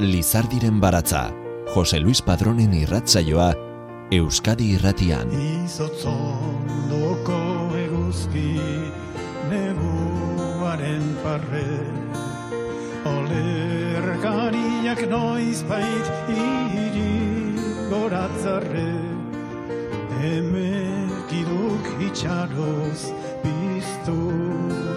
Lizardiren 0.00 0.80
baratza, 0.80 1.28
Jose 1.74 1.98
Luis 2.00 2.22
Padronen 2.24 2.72
irratzaioa, 2.72 3.50
Euskadi 4.16 4.70
irratian. 4.78 5.28
Izotzondoko 5.28 7.36
eguzki, 7.76 8.56
neguaren 9.50 11.04
parre, 11.20 11.66
olerkariak 13.12 15.04
noiz 15.12 15.60
bait 15.68 16.08
iri 16.32 17.52
goratzarre, 17.92 18.88
emekiduk 20.32 21.92
itxaroz 22.08 23.12
biztu 23.44 24.20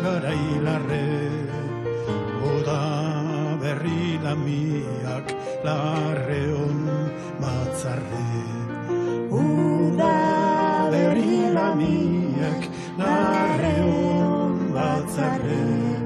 garailarre, 0.07 1.04
oda 1.04 1.32
berri 3.84 4.18
lamiak 4.23 5.27
larreon 5.66 6.80
batzarre. 7.41 8.31
Uda 9.27 10.88
berri 10.94 11.52
lamiak 11.58 12.61
larreon 12.98 14.72
batzarre. 14.72 16.02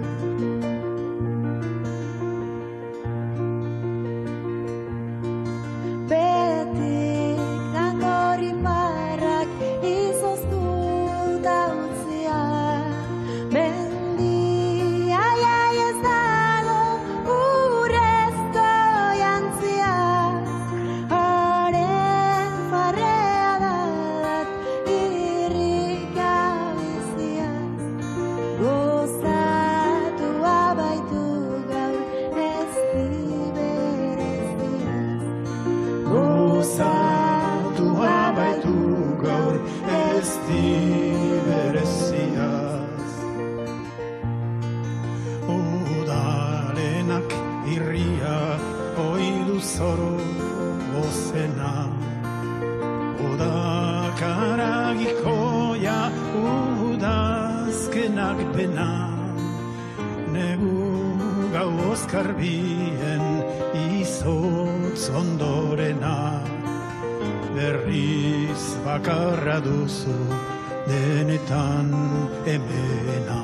Negu 60.37 61.49
gau 61.53 61.71
oskarbien 61.91 63.23
izotz 63.97 65.09
ondorena. 65.21 66.43
Berriz 67.55 68.63
bakarra 68.85 69.57
duzu 69.65 70.19
denetan 70.85 71.89
emena 72.45 73.41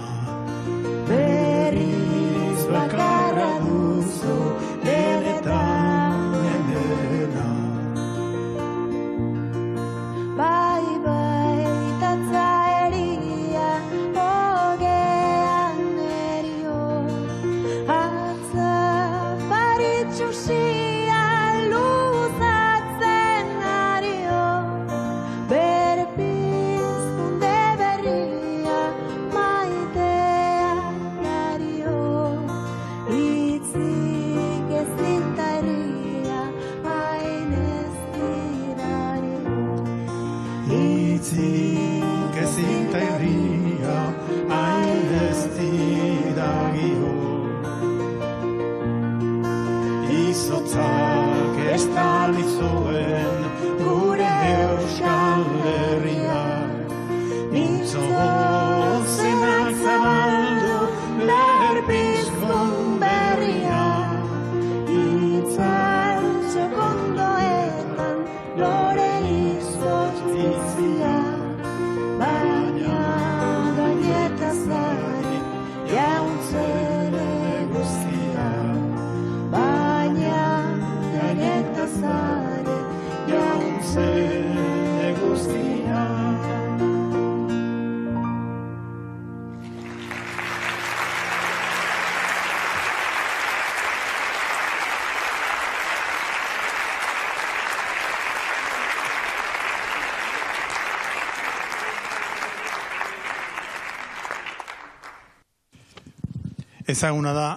ezaguna 106.94 107.34
da 107.34 107.48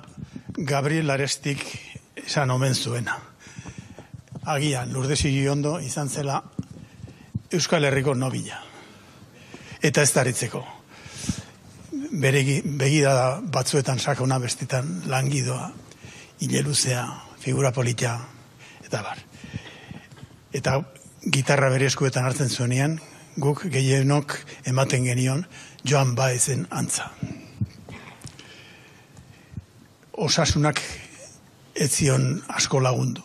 Gabriel 0.56 1.10
Arestik 1.12 1.62
esan 2.16 2.50
omen 2.50 2.74
zuena. 2.74 3.18
Agian, 4.46 4.92
Lourdes 4.92 5.24
ondo 5.50 5.78
izan 5.80 6.08
zela 6.08 6.42
Euskal 7.50 7.84
Herriko 7.84 8.14
nobila. 8.14 8.60
Eta 9.82 10.02
ez 10.02 10.12
daritzeko. 10.14 10.64
Bere 12.12 12.42
gi- 12.44 12.62
begida 12.64 13.40
batzuetan 13.42 13.98
sakona 13.98 14.38
bestetan 14.38 15.02
langidoa, 15.06 15.72
ileluzea, 16.40 17.04
figura 17.38 17.72
polita, 17.72 18.18
eta 18.84 19.02
bar. 19.02 19.18
Eta 20.52 20.80
gitarra 21.22 21.68
bere 21.70 21.86
eskuetan 21.86 22.24
hartzen 22.24 22.48
zuenean, 22.48 23.00
guk 23.36 23.66
gehienok 23.68 24.38
ematen 24.64 25.04
genion 25.04 25.46
Joan 25.84 26.14
Baezen 26.14 26.66
antza 26.70 27.10
osasunak 30.26 30.80
ez 31.74 31.90
zion 31.92 32.40
asko 32.48 32.80
lagundu. 32.80 33.22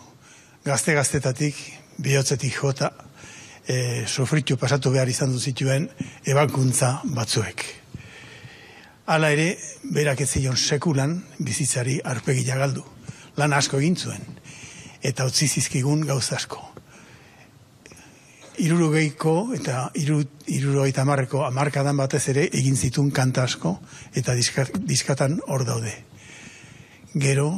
Gazte-gaztetatik, 0.66 1.58
bihotzetik 2.04 2.54
jota, 2.54 2.92
e, 3.66 4.06
sofritu 4.08 4.58
pasatu 4.62 4.92
behar 4.94 5.10
izan 5.10 5.34
zituen 5.40 5.88
ebakuntza 6.28 7.00
batzuek. 7.18 7.64
Hala 9.12 9.32
ere, 9.34 9.56
berak 9.96 10.22
ez 10.22 10.30
zion 10.36 10.58
sekulan 10.58 11.18
bizitzari 11.40 12.00
arpegia 12.06 12.58
galdu. 12.60 12.84
Lan 13.38 13.54
asko 13.58 13.80
egin 13.80 13.96
zuen, 13.96 14.22
eta 15.02 15.26
utzi 15.26 15.48
zizkigun 15.48 16.06
gauza 16.06 16.38
asko. 16.38 16.62
Irurogeiko 18.62 19.56
eta 19.56 19.88
iru, 19.98 20.20
irurogeita 20.46 21.02
amarreko 21.02 21.46
amarkadan 21.48 21.98
batez 21.98 22.28
ere 22.30 22.46
egin 22.54 22.76
zituen 22.78 23.10
kanta 23.16 23.48
asko 23.48 23.78
eta 24.14 24.36
diska, 24.38 24.68
diskatan 24.86 25.40
hor 25.48 25.66
daude 25.66 25.96
gero, 27.14 27.52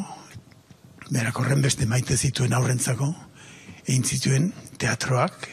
berak 1.09 1.37
horren 1.37 1.61
beste 1.61 1.85
maite 1.85 2.17
zituen 2.17 2.53
aurrentzako, 2.57 3.11
egin 3.85 4.03
zituen 4.03 4.47
teatroak, 4.81 5.45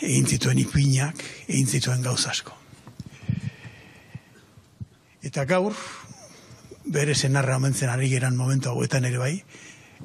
egin 0.00 0.28
zituen 0.30 0.60
ipuinak, 0.62 1.22
egin 1.48 1.66
zituen 1.66 2.04
gauz 2.04 2.26
asko. 2.30 2.54
Eta 5.24 5.44
gaur, 5.48 5.74
bere 6.84 7.14
senarra 7.14 7.56
omentzen 7.56 7.90
ari 7.90 8.10
geran 8.12 8.36
momentu 8.36 8.70
hauetan 8.70 9.08
ere 9.08 9.18
bai, 9.18 9.34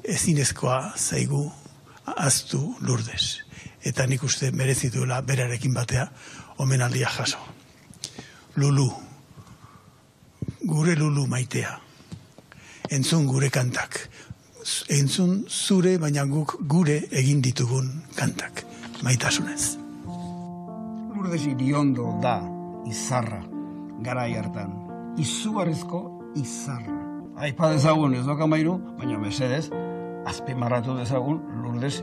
ezinezkoa 0.02 0.94
zaigu 0.96 1.44
aztu 2.16 2.74
lurdes. 2.80 3.44
Eta 3.86 4.06
nik 4.06 4.24
uste 4.24 4.50
merezituela 4.52 5.20
berarekin 5.22 5.76
batea 5.76 6.08
omenaldia 6.58 7.08
jaso. 7.08 7.38
Lulu, 8.56 8.88
gure 10.66 10.96
lulu 10.96 11.26
maitea, 11.30 11.78
entzun 12.90 13.26
gure 13.26 13.50
kantak, 13.50 14.08
entzun 14.90 15.44
zure 15.48 15.96
baina 15.98 16.24
guk 16.26 16.56
gure 16.68 16.98
egin 17.10 17.42
ditugun 17.42 17.88
kantak, 18.16 18.64
maitasunez. 19.06 19.76
Lourdes 21.14 21.46
iriondo 21.46 22.16
da 22.22 22.40
izarra 22.90 23.42
garai 24.02 24.32
hartan. 24.34 24.72
Izugarrizko 25.20 26.00
izarra. 26.40 26.96
Aipa 27.40 27.70
dezagun 27.72 28.14
ez 28.14 28.24
doka 28.26 28.46
mairu, 28.46 28.78
baina 28.98 29.18
mesedez, 29.18 29.68
azpimarratu 30.28 30.96
dezagun 30.98 31.40
Lourdes 31.62 32.02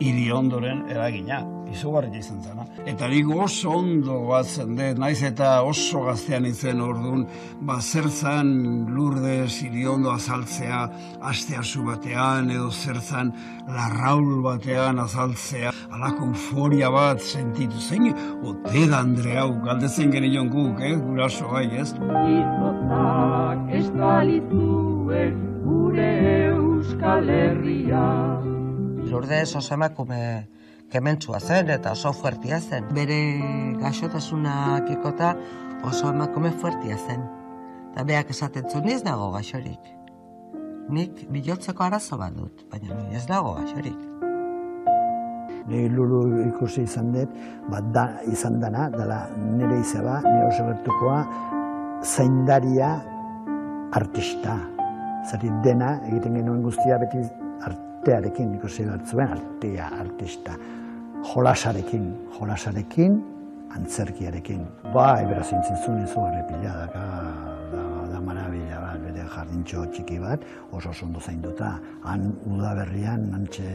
iriondoren 0.00 0.88
eragina. 0.90 1.42
Izugarria 1.74 2.20
izan 2.20 2.38
zena. 2.44 2.64
Eta 2.86 3.08
nik 3.10 3.30
oso 3.34 3.72
ondo 3.80 4.18
batzen 4.28 4.76
dut, 4.78 4.98
naiz 5.00 5.22
eta 5.26 5.56
oso 5.66 6.04
gaztean 6.06 6.46
izen 6.46 6.82
ordun, 6.84 7.24
ba 7.66 7.80
zertzan 7.80 8.52
Lourdes 8.94 9.56
iriondo 9.64 10.12
azaltzea 10.12 10.84
aste 11.32 11.58
asu 11.58 11.82
batean, 11.88 12.52
edo 12.54 12.70
zertzan 12.70 13.32
larraul 13.66 14.42
batean 14.44 15.02
azaltzea, 15.02 15.72
alako 15.90 16.30
euforia 16.30 16.92
bat 16.94 17.20
sentitu 17.20 17.80
zein, 17.80 18.12
ote 18.44 18.86
da 18.86 19.02
Andre 19.04 19.36
hau, 19.42 19.50
galdezen 19.66 20.14
genion 20.14 20.48
guk, 20.52 20.78
eh, 20.80 20.94
guraso 20.94 21.50
gai, 21.50 21.66
ez? 21.82 21.90
Izotak 22.38 23.74
ez 23.80 23.86
balizuen 23.98 25.38
gure 25.66 26.10
Euskal 26.54 27.28
Herria. 27.28 28.53
Lourdes 29.10 29.54
oso 29.56 29.74
emakume 29.74 30.48
kementsua 30.90 31.40
zen 31.40 31.70
eta 31.70 31.92
oso 31.92 32.12
fuertia 32.12 32.60
zen. 32.60 32.86
Bere 32.96 33.18
gaixotasunak 33.80 34.88
ikota 34.94 35.34
oso 35.84 36.08
emakume 36.10 36.52
fuertia 36.62 36.96
zen. 36.96 37.20
Eta 37.92 38.04
beak 38.04 38.30
esaten 38.30 38.70
zuen, 38.70 38.84
"Ni 38.84 38.92
ez 38.92 39.02
dago 39.02 39.30
gaixorik. 39.32 39.80
Nik 40.88 41.28
bilotzeko 41.30 41.84
arazo 41.84 42.18
bat 42.18 42.34
dut, 42.34 42.64
baina 42.70 42.96
ez 43.12 43.26
dago 43.26 43.54
gaixorik. 43.54 44.00
Ni 45.66 45.88
lulu 45.88 46.48
ikusi 46.48 46.82
izan 46.82 47.12
dut, 47.12 47.30
bat 47.70 47.84
da, 47.92 48.20
izan 48.32 48.60
dana, 48.60 48.90
dela 48.90 49.28
nire 49.36 49.80
izaba, 49.80 50.20
nire 50.20 50.46
oso 50.46 50.64
gertukoa, 50.64 51.26
zaindaria 52.02 53.02
artista. 53.92 54.58
Zari 55.24 55.50
dena, 55.62 56.00
egiten 56.04 56.34
genuen 56.34 56.62
guztia 56.62 56.98
beti 56.98 57.43
artearekin 58.04 58.50
ikusi 58.58 58.84
bat 58.84 59.06
zuen, 59.08 59.30
artea, 59.32 59.86
artista. 59.96 60.52
Jolasarekin, 61.24 62.10
jolasarekin, 62.36 63.14
antzerkiarekin. 63.72 64.60
Ba, 64.92 65.22
ebera 65.22 65.40
zintzen 65.40 65.78
zuen 65.80 66.02
izugarri 66.04 66.42
pila, 66.50 66.74
daka, 66.82 67.04
da, 67.72 67.86
da 68.12 68.20
marabila 68.20 68.82
bat, 68.82 69.00
bere 69.06 69.24
jardintxo 69.24 69.86
txiki 69.94 70.20
bat, 70.20 70.44
oso 70.76 70.92
ondo 71.06 71.20
zainduta. 71.20 71.78
Han 72.04 72.28
udaberrian, 72.44 73.30
antxe 73.40 73.72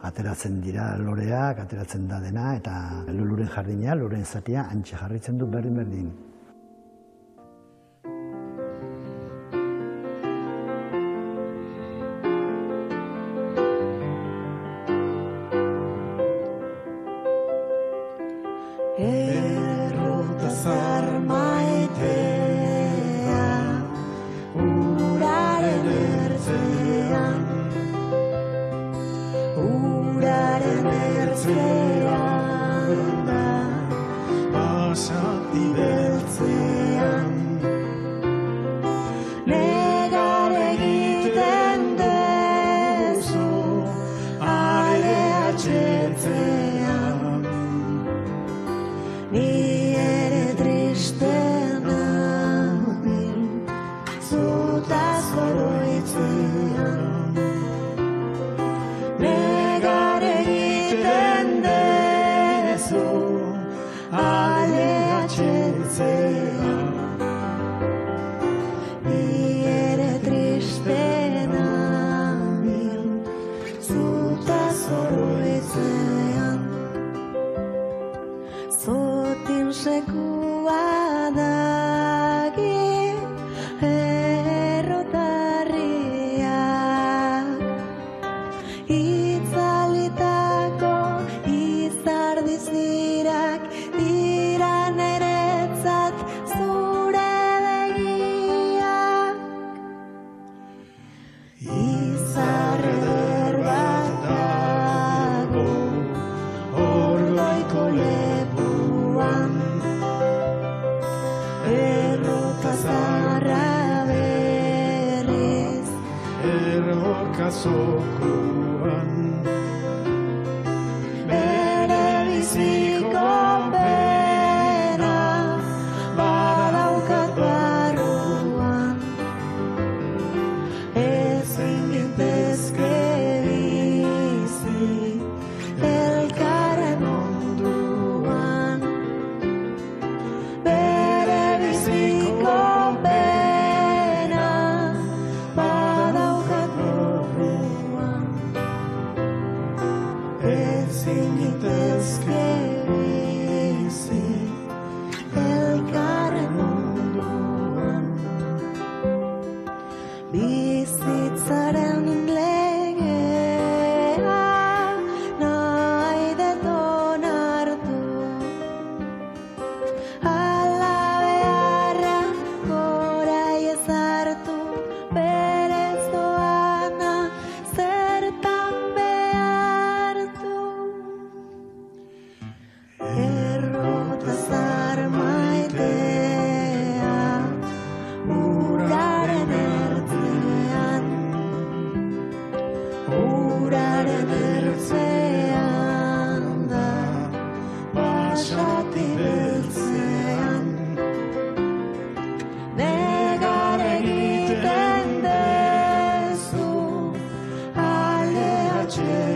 ateratzen 0.00 0.62
dira 0.64 0.96
loreak, 0.96 1.60
ateratzen 1.60 2.08
da 2.08 2.24
dena, 2.24 2.54
eta 2.56 3.04
luluren 3.12 3.52
jardina, 3.52 3.94
loren 3.94 4.24
zatia, 4.24 4.64
antxe 4.72 4.96
jarritzen 4.96 5.36
du 5.36 5.46
berdin 5.46 5.76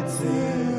That's. 0.07 0.76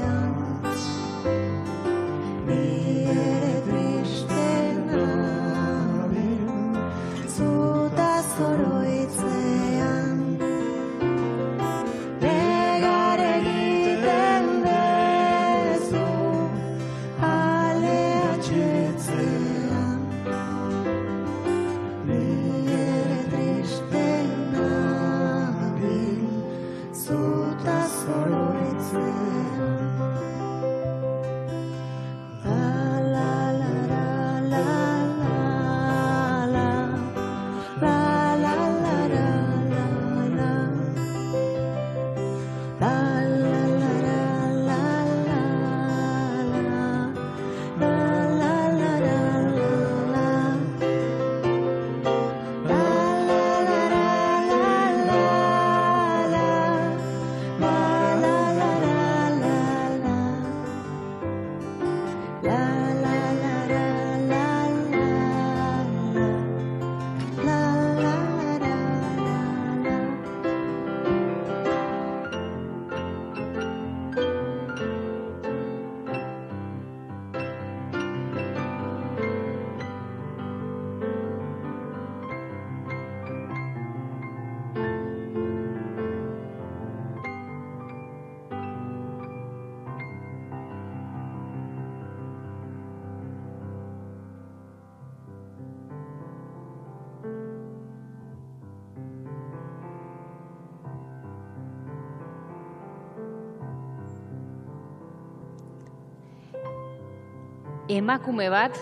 emakume 107.87 108.49
bat 108.51 108.75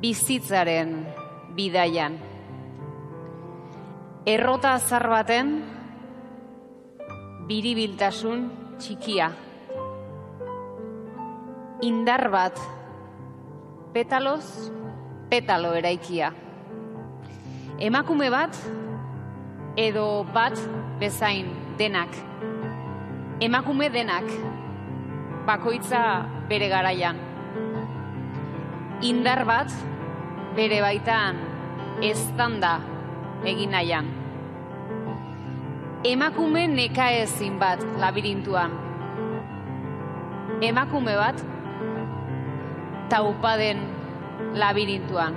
bizitzaren 0.00 0.94
bidaian. 1.56 2.18
Errota 4.26 4.74
azar 4.78 5.04
baten 5.10 5.50
biribiltasun 7.48 8.46
txikia. 8.78 9.28
Indar 11.84 12.28
bat 12.30 12.62
petaloz 13.92 14.70
petalo 15.28 15.74
eraikia. 15.74 16.30
Emakume 17.82 18.30
bat 18.30 18.54
edo 19.76 20.24
bat 20.32 20.56
bezain 21.02 21.50
denak. 21.76 22.14
Emakume 23.42 23.90
denak 23.90 24.30
bakoitza 25.44 26.02
bere 26.48 26.70
garaian 26.70 27.33
indar 29.04 29.44
bat 29.44 29.68
bere 30.56 30.80
baitan 30.80 31.36
eztanda 32.00 32.78
egin 33.44 33.74
nahian. 33.76 34.08
Emakume 36.08 36.64
neka 36.72 37.10
ezin 37.20 37.58
bat 37.60 37.84
labirintuan. 38.00 38.72
Emakume 40.64 41.16
bat 41.20 41.44
taupaden 43.12 43.84
labirintuan. 44.56 45.36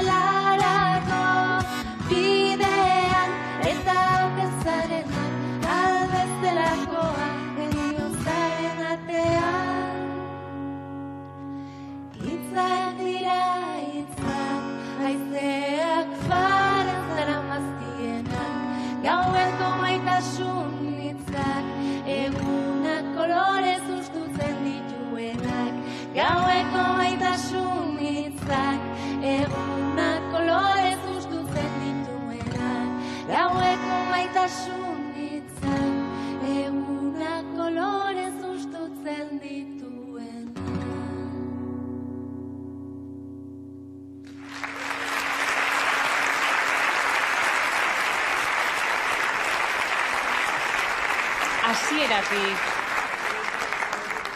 alive. 0.00 0.39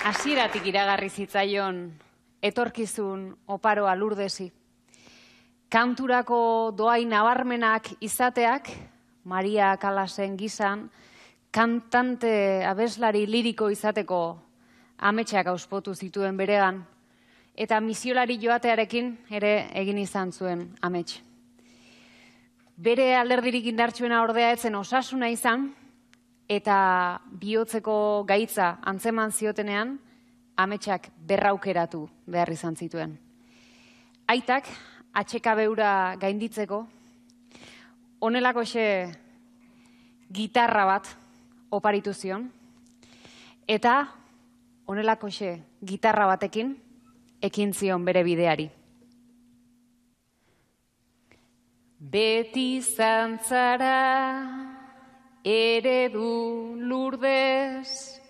Hasieratik 0.04 0.66
iragarri 0.68 1.08
zitzaion 1.08 1.78
etorkizun 2.44 3.24
oparoa 3.48 3.94
lurdesi. 3.96 4.50
Kanturako 5.72 6.72
doai 6.76 7.06
nabarmenak 7.08 7.88
izateak, 8.04 8.68
Maria 9.24 9.72
Kalasen 9.80 10.36
gizan, 10.36 10.90
kantante 11.50 12.64
abeslari 12.68 13.24
liriko 13.26 13.70
izateko 13.72 14.20
ametsak 14.98 15.48
auspotu 15.48 15.94
zituen 15.94 16.36
beregan, 16.36 16.82
eta 17.56 17.80
misiolari 17.80 18.36
joatearekin 18.42 19.08
ere 19.30 19.54
egin 19.80 19.98
izan 20.04 20.32
zuen 20.32 20.66
amets. 20.82 21.22
Bere 22.76 23.14
alderdirik 23.16 23.70
indartsuena 23.72 24.20
ordea 24.22 24.52
etzen 24.52 24.74
osasuna 24.74 25.30
izan, 25.32 25.70
eta 26.48 27.20
bihotzeko 27.40 28.24
gaitza 28.28 28.78
antzeman 28.84 29.32
ziotenean, 29.32 29.98
ametsak 30.56 31.08
berraukeratu 31.26 32.08
behar 32.26 32.50
izan 32.52 32.76
zituen. 32.76 33.16
Aitak, 34.28 34.68
atxeka 35.12 35.54
beura 35.54 36.16
gainditzeko, 36.20 36.86
honelako 38.20 38.62
gitarra 40.32 40.84
bat 40.84 41.08
oparitu 41.70 42.12
zion, 42.12 42.50
eta 43.66 44.08
honelako 44.86 45.28
gitarra 45.84 46.26
batekin 46.26 46.76
ekin 47.42 47.72
zion 47.74 48.04
bere 48.04 48.22
bideari. 48.24 48.70
Beti 52.04 52.82
zantzara 52.82 54.73
eredu 55.44 56.74
lurdez, 56.80 58.20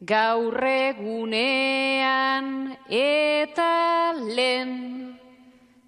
gaur 0.00 0.56
egunean 0.64 2.46
eta 2.88 4.14
lehen, 4.14 5.18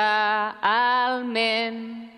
almen. 0.61 2.09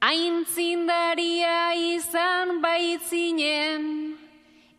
Aintzindaria 0.00 1.74
izan 1.74 2.60
baitzinen, 2.62 4.17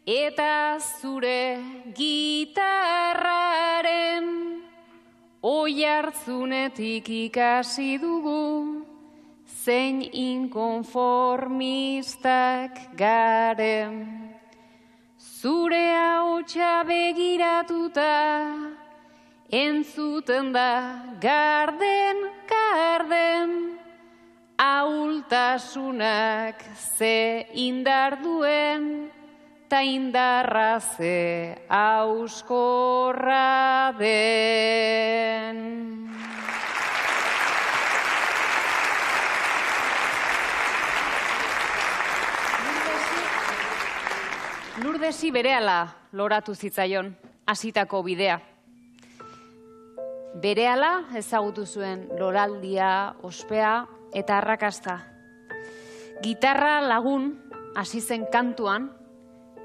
eta 0.10 0.82
zure 0.82 1.62
gitarraren 1.94 2.58
oi 5.46 5.86
hartzunetik 5.86 7.06
ikasi 7.30 8.02
dugu 8.02 8.82
zein 9.46 10.02
inkonformistak 10.02 12.98
garen. 12.98 14.34
Zure 15.20 15.92
hautsa 15.94 16.84
begiratuta 16.90 18.48
entzuten 19.52 20.54
da 20.54 21.04
garden, 21.22 22.18
garden, 22.50 23.78
ahultasunak 24.58 26.64
ze 26.98 27.46
indar 27.54 28.18
duen, 28.24 29.12
ta 29.70 29.84
indarra 29.84 30.82
ze 30.82 31.56
auskorra 31.70 33.44
den. 34.00 36.10
Lurdesi 44.82 45.32
berehala 45.32 45.88
loratu 46.14 46.56
zitzaion 46.56 47.16
hasitako 47.46 48.02
bidea. 48.04 48.40
Berehala 50.42 51.04
ezagutu 51.18 51.66
zuen 51.66 52.08
loraldia, 52.18 53.14
ospea 53.22 53.86
eta 54.14 54.38
arrakasta. 54.42 55.00
Gitarra 56.24 56.82
lagun 56.82 57.36
hasi 57.76 58.02
zen 58.02 58.26
kantuan, 58.32 58.99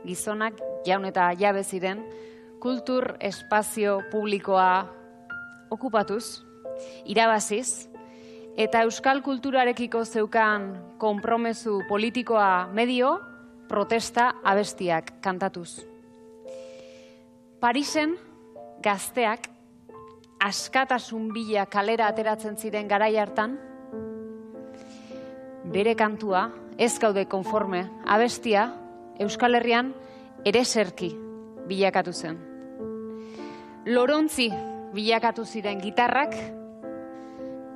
gizonak 0.04 0.60
jaun 0.86 1.04
eta 1.08 1.30
jabe 1.38 1.62
ziren, 1.64 2.04
kultur 2.60 3.16
espazio 3.20 4.00
publikoa 4.10 4.86
okupatuz, 5.70 6.44
irabaziz, 7.04 7.88
eta 8.56 8.84
euskal 8.86 9.22
kulturarekiko 9.22 10.04
zeukan 10.04 10.70
konpromezu 10.98 11.80
politikoa 11.88 12.68
medio, 12.72 13.18
protesta 13.68 14.34
abestiak 14.44 15.16
kantatuz. 15.24 15.82
Parisen 17.60 18.14
gazteak 18.84 19.48
askatasun 20.44 21.30
bila 21.32 21.64
kalera 21.66 22.10
ateratzen 22.12 22.56
ziren 22.60 22.88
garai 22.88 23.16
hartan, 23.16 23.56
bere 25.72 25.94
kantua, 25.96 26.50
ez 26.78 26.92
gaude 27.00 27.24
konforme, 27.30 27.86
abestia, 28.04 28.68
Euskal 29.18 29.55
Herrian 29.55 29.92
ereserki 30.44 31.11
bilakatu 31.68 32.12
zen. 32.12 32.38
Lorontzi 33.87 34.48
bilakatu 34.94 35.44
ziren 35.44 35.81
gitarrak 35.81 36.35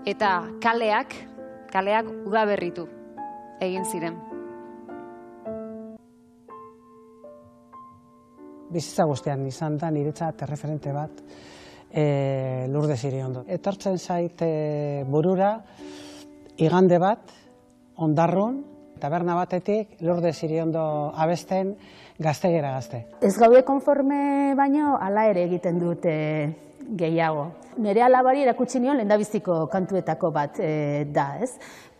eta 0.08 0.32
kaleak, 0.62 1.14
kaleak 1.72 2.10
udaberritu 2.26 2.88
egin 3.60 3.84
ziren. 3.84 4.18
bizitza 8.68 9.06
guztian 9.08 9.46
izan 9.48 9.78
da 9.80 9.90
niretzat 9.90 10.44
referente 10.48 10.92
bat 10.92 11.22
e, 11.88 12.66
lurde 12.68 12.96
ziri 12.96 13.22
ondo. 13.24 13.44
Etortzen 13.48 13.98
zait 13.98 14.42
e, 14.44 15.04
burura 15.08 15.54
igande 16.58 16.98
bat, 17.00 17.32
ondarrun, 18.04 18.60
taberna 18.98 19.34
batetik 19.38 19.96
lurde 20.00 20.32
ziri 20.32 20.60
ondo 20.60 21.12
abesten 21.16 21.76
gaztegera 22.18 22.72
gazte. 22.74 23.04
Ez 23.22 23.36
gaude 23.38 23.62
konforme 23.64 24.54
baino 24.58 24.96
hala 25.00 25.28
ere 25.30 25.44
egiten 25.46 25.78
dute 25.78 26.14
gehiago. 26.98 27.48
Nere 27.78 28.02
alabari 28.02 28.42
erakutsi 28.42 28.80
nion 28.80 28.96
lehendabiziko 28.98 29.66
kantuetako 29.70 30.30
bat 30.34 30.58
e, 30.58 31.04
da, 31.14 31.36
ez? 31.42 31.52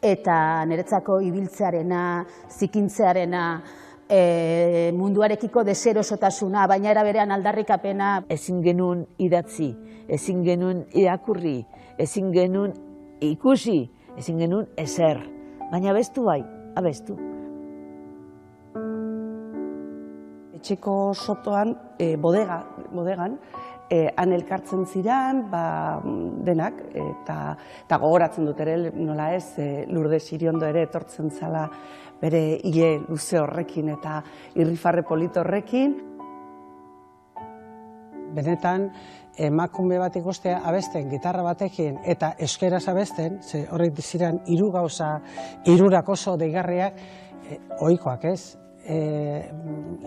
Eta 0.03 0.65
niretzako 0.67 1.21
ibiltzearena, 1.27 2.03
zikintzearena, 2.51 3.45
e, 4.09 4.91
munduarekiko 4.97 5.63
deserosotasuna, 5.67 6.67
baina 6.71 6.91
era 6.91 7.05
berean 7.07 7.33
aldarrikapena. 7.35 8.13
Ezin 8.33 8.63
genuen 8.65 9.05
idatzi, 9.23 9.73
ezin 10.09 10.45
genuen 10.47 10.85
irakurri, 10.97 11.61
ezin 11.99 12.33
genuen 12.35 12.75
ikusi, 13.21 13.81
ezin 14.19 14.39
genuen 14.43 14.71
ezer. 14.77 15.21
Baina 15.69 15.93
abestu 15.93 16.25
bai, 16.25 16.41
abestu. 16.77 17.17
Etxeko 20.59 21.15
sotoan, 21.15 21.77
e, 21.99 22.17
bodega, 22.17 22.59
bodegan, 22.91 23.39
e, 23.89 24.09
han 24.17 24.33
elkartzen 24.33 24.85
ziran, 24.87 25.45
ba, 25.51 26.01
denak, 26.45 26.83
eta, 26.93 27.39
eta 27.87 27.99
gogoratzen 28.03 28.49
dut 28.49 28.61
ere, 28.61 28.77
nola 28.95 29.33
ez, 29.37 29.55
e, 29.59 29.87
lurde 29.89 30.21
siriondo 30.21 30.67
ere 30.69 30.85
etortzen 30.89 31.31
zala 31.31 31.69
bere 32.21 32.59
hile 32.67 32.99
luze 33.07 33.39
horrekin 33.39 33.93
eta 33.95 34.21
irrifarre 34.59 35.05
polito 35.07 35.41
horrekin. 35.45 35.97
Benetan, 38.35 38.91
emakume 39.39 39.99
bat 39.99 40.17
ikustea 40.19 40.61
abesten 40.67 41.09
gitarra 41.11 41.43
batekin 41.47 41.99
eta 42.07 42.33
eskeraz 42.39 42.85
abesten, 42.91 43.39
ze 43.43 43.65
horrek 43.71 44.01
ziren 44.03 44.41
hiru 44.47 44.71
gauza, 44.75 45.19
hirurak 45.67 46.09
oso 46.09 46.37
deigarriak, 46.37 46.99
e, 47.49 47.59
ohikoak 47.81 48.25
ez, 48.33 48.59
e, 48.85 48.99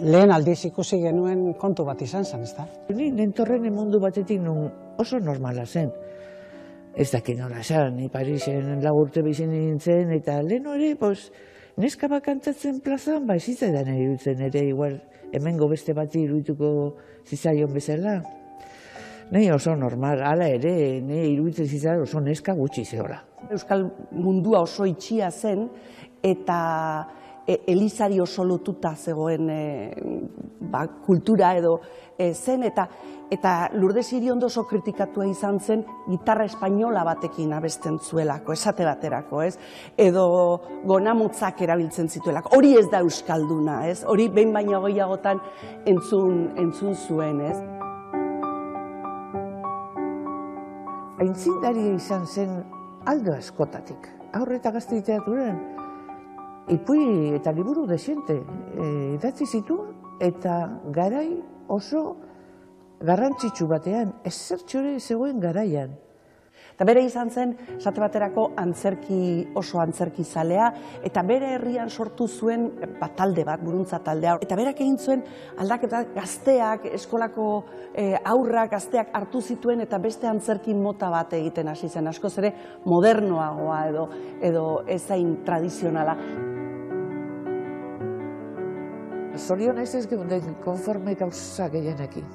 lehen 0.01 0.31
aldiz 0.31 0.60
ikusi 0.65 0.99
genuen 1.01 1.53
kontu 1.60 1.86
bat 1.88 2.01
izan 2.01 2.25
zen, 2.25 2.43
ezta? 2.43 2.67
Ni 2.89 3.12
nentorren 3.12 3.69
mundu 3.73 4.01
batetik 4.03 4.41
nun 4.41 4.67
oso 4.99 5.19
normala 5.19 5.65
zen. 5.65 5.91
Ez 6.95 7.07
dakit 7.12 7.38
nola 7.39 7.62
esan, 7.62 7.95
ni 7.95 8.10
Parisen 8.12 8.81
lagurte 8.84 9.23
bizi 9.23 9.47
nintzen, 9.47 10.12
eta 10.12 10.41
lehen 10.43 10.67
hori, 10.67 10.95
pues, 10.99 11.29
neska 11.77 12.07
bakantatzen 12.12 12.81
plazan, 12.84 13.25
ba, 13.27 13.38
ezitzaidan 13.39 13.93
iruditzen 13.95 14.41
ere, 14.47 14.65
igual, 14.67 14.99
hemengo 15.31 15.69
beste 15.71 15.95
bati 15.95 16.25
iruituko 16.25 16.71
zizaion 17.27 17.73
bezala. 17.73 18.19
Nei 19.31 19.45
oso 19.51 19.75
normal, 19.79 20.23
hala 20.27 20.49
ere, 20.51 20.99
nei 21.05 21.29
iruditzen 21.31 21.69
zizaion 21.69 22.03
oso 22.03 22.19
neska 22.19 22.55
gutxi 22.57 22.84
zehola. 22.84 23.21
Euskal 23.51 23.88
mundua 24.12 24.65
oso 24.65 24.86
itxia 24.89 25.31
zen, 25.31 25.69
eta 26.21 26.57
e, 27.47 27.62
elizari 27.67 28.19
oso 28.19 28.43
lotuta 28.43 28.95
zegoen 28.95 29.49
e, 29.49 29.62
ba, 30.71 30.86
kultura 31.06 31.56
edo 31.58 31.80
e, 32.17 32.34
zen, 32.34 32.63
eta 32.63 32.88
eta 33.32 33.69
Lourdes 33.80 34.10
Iriondo 34.12 34.49
oso 34.51 34.65
kritikatua 34.67 35.23
izan 35.30 35.60
zen 35.63 35.86
gitarra 36.10 36.43
espainola 36.49 37.06
batekin 37.08 37.54
abesten 37.56 37.97
zuelako, 38.04 38.51
esate 38.51 38.84
baterako, 38.84 39.41
ez? 39.47 39.56
Edo 39.95 40.25
gonamutzak 40.84 41.62
erabiltzen 41.63 42.12
zituelako. 42.12 42.51
Hori 42.58 42.75
ez 42.77 42.89
da 42.91 42.99
euskalduna, 42.99 43.86
ez? 43.88 44.01
Hori 44.04 44.27
behin 44.27 44.51
baino 44.51 44.84
gehiagotan 44.84 45.39
entzun, 45.88 46.49
entzun 46.60 46.97
zuen, 47.08 47.39
ez? 47.47 47.56
Aintzindaria 51.21 51.95
izan 51.95 52.27
zen 52.27 52.58
aldo 53.08 53.38
askotatik. 53.38 54.12
Aurreta 54.36 54.71
gazte 54.75 54.97
literaturan, 54.99 55.81
ipui 56.71 57.36
eta 57.36 57.51
liburu 57.51 57.86
desiente 57.88 58.38
e, 58.39 58.86
idatzi 59.17 59.45
zituen, 59.45 59.97
eta 60.21 60.55
garai 60.93 61.41
oso 61.67 62.15
garrantzitsu 63.01 63.67
batean, 63.67 64.13
ez 64.23 64.36
zertxore 64.38 64.99
zegoen 64.99 65.41
garaian. 65.41 65.97
Eta 66.71 66.86
bere 66.88 67.01
izan 67.05 67.29
zen, 67.29 67.51
esate 67.75 68.01
baterako 68.01 68.45
antzerki 68.57 69.17
oso 69.60 69.81
antzerki 69.81 70.23
zalea, 70.23 70.69
eta 71.05 71.21
bere 71.27 71.51
herrian 71.57 71.89
sortu 71.89 72.25
zuen 72.25 72.63
bat 72.99 73.13
talde 73.19 73.43
bat, 73.45 73.62
buruntza 73.62 73.99
taldea. 74.01 74.38
Eta 74.41 74.57
berak 74.57 74.81
egin 74.81 74.97
zuen 74.97 75.21
aldaketa 75.62 76.03
gazteak, 76.15 76.88
eskolako 76.97 77.49
e, 77.93 78.15
aurrak 78.34 78.71
gazteak 78.73 79.12
hartu 79.17 79.41
zituen 79.41 79.84
eta 79.86 79.99
beste 80.01 80.29
antzerki 80.31 80.73
mota 80.73 81.12
bat 81.13 81.36
egiten 81.38 81.69
hasi 81.69 81.89
zen. 81.89 82.10
Askoz 82.10 82.34
ere 82.41 82.55
modernoagoa 82.86 83.84
edo, 83.91 84.07
edo 84.41 84.65
ezain 84.89 85.38
tradizionala. 85.45 86.17
Zorion 89.38 89.78
ez 89.78 90.08
geunden 90.08 90.56
konforme 90.63 91.15
gauza 91.15 91.70
gehienekin. 91.72 92.26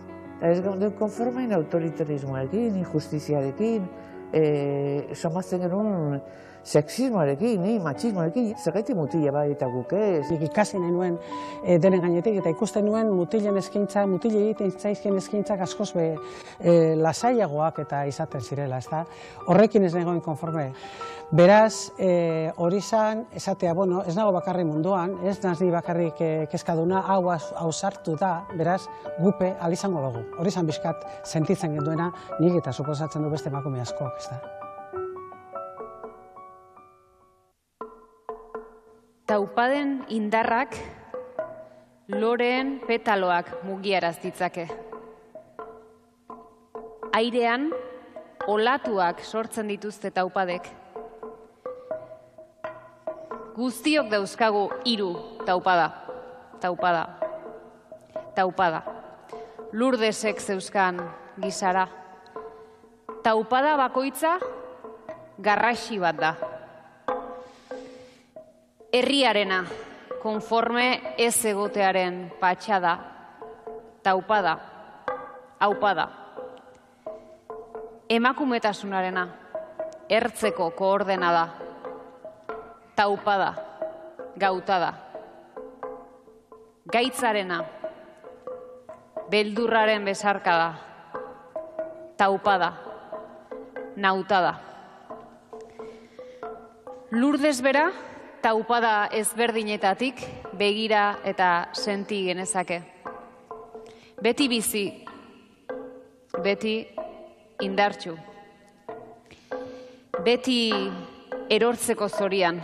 Ez 0.40 0.60
geunden 0.64 0.94
konforme 0.96 1.44
autoritarismoarekin, 1.54 2.76
injustiziarekin, 2.80 3.84
e, 4.32 5.14
somazten 5.14 5.60
genuen 5.60 6.20
sexismoarekin, 6.66 7.62
ni, 7.62 7.78
machismoarekin, 7.78 8.54
zergaiti 8.58 8.94
mutila 8.98 9.32
bai 9.32 9.50
eta 9.54 9.68
guk 9.70 9.92
ez. 9.96 10.26
Nik 10.32 10.42
ikasi 10.48 10.80
nuen 10.82 11.18
e, 11.62 11.78
denen 11.82 12.02
gainetik 12.02 12.40
eta 12.42 12.50
ikusten 12.50 12.86
nuen 12.86 13.12
mutilen 13.14 13.56
eskintza, 13.60 14.06
mutile 14.10 14.42
egiten 14.42 14.72
zaizkien 14.74 15.16
eskintzak 15.20 15.62
askoz 15.62 15.92
be 15.94 16.08
e, 16.58 16.94
lasaiagoak 16.98 17.78
eta 17.86 18.02
izaten 18.10 18.42
zirela, 18.42 18.82
ezta? 18.82 19.04
Horrekin 19.46 19.86
ez 19.86 19.94
nagoen 19.94 20.20
konforme. 20.24 20.72
Beraz, 21.30 21.92
e, 21.98 22.52
hori 22.62 22.80
zan, 22.80 23.24
esatea, 23.34 23.72
bueno, 23.74 24.04
ez 24.06 24.14
nago 24.14 24.34
bakarri 24.34 24.62
munduan, 24.66 25.16
ez 25.26 25.38
nazi 25.42 25.70
bakarrik 25.70 26.20
e, 26.22 26.30
kezkaduna, 26.50 27.02
hau, 27.02 27.22
hau 27.30 27.72
sartu 27.72 28.14
da, 28.18 28.44
beraz, 28.54 28.84
gupe 29.18 29.54
alizango 29.60 30.04
dugu. 30.06 30.22
Hori 30.38 30.54
zan 30.54 30.70
bizkat 30.70 31.02
sentitzen 31.24 31.74
genduena, 31.78 32.12
nik 32.38 32.62
eta 32.62 32.72
suposatzen 32.72 33.26
du 33.26 33.30
beste 33.34 33.50
emakume 33.50 33.82
askoak, 33.82 34.22
ez 34.22 34.30
da. 34.30 34.55
Taupaden 39.26 40.04
indarrak 40.06 40.76
loreen 42.06 42.76
petaloak 42.86 43.48
mugiaraz 43.66 44.20
ditzake. 44.22 44.68
Airean 47.10 47.72
olatuak 48.46 49.24
sortzen 49.26 49.66
dituzte 49.66 50.12
taupadek. 50.14 50.70
Guztiok 53.58 54.14
dauzkagu 54.14 54.64
hiru 54.86 55.10
taupada. 55.42 55.90
Taupada. 56.62 57.04
Taupada. 58.38 58.84
Lurdesek 59.72 60.38
zeuzkan 60.38 61.02
gizara. 61.42 61.88
Taupada 63.26 63.74
bakoitza 63.74 64.38
garraxi 65.42 65.98
bat 65.98 66.14
da 66.14 66.55
herriarena, 68.96 69.64
konforme 70.22 71.14
ez 71.18 71.34
egotearen 71.44 72.30
patxada, 72.40 72.94
taupada, 74.02 74.54
haupada. 75.60 76.06
Emakumetasunarena, 78.08 79.26
ertzeko 80.08 80.70
koordena 80.78 81.32
da, 81.34 81.44
taupada, 82.96 83.50
gautada. 84.40 84.92
Gaitzarena, 86.86 87.60
beldurraren 89.28 90.06
bezarka 90.06 90.56
da, 90.62 90.68
taupada, 92.16 92.72
nautada. 93.96 94.56
Lurdez 97.10 97.58
bera, 97.62 97.90
taupada 98.46 99.08
ezberdinetatik 99.10 100.20
begira 100.54 101.16
eta 101.26 101.72
senti 101.74 102.20
genezake. 102.28 102.76
Beti 104.22 104.46
bizi, 104.46 104.84
beti 106.44 106.76
indartxu, 107.66 108.14
beti 110.22 110.60
erortzeko 111.58 112.06
zorian, 112.06 112.62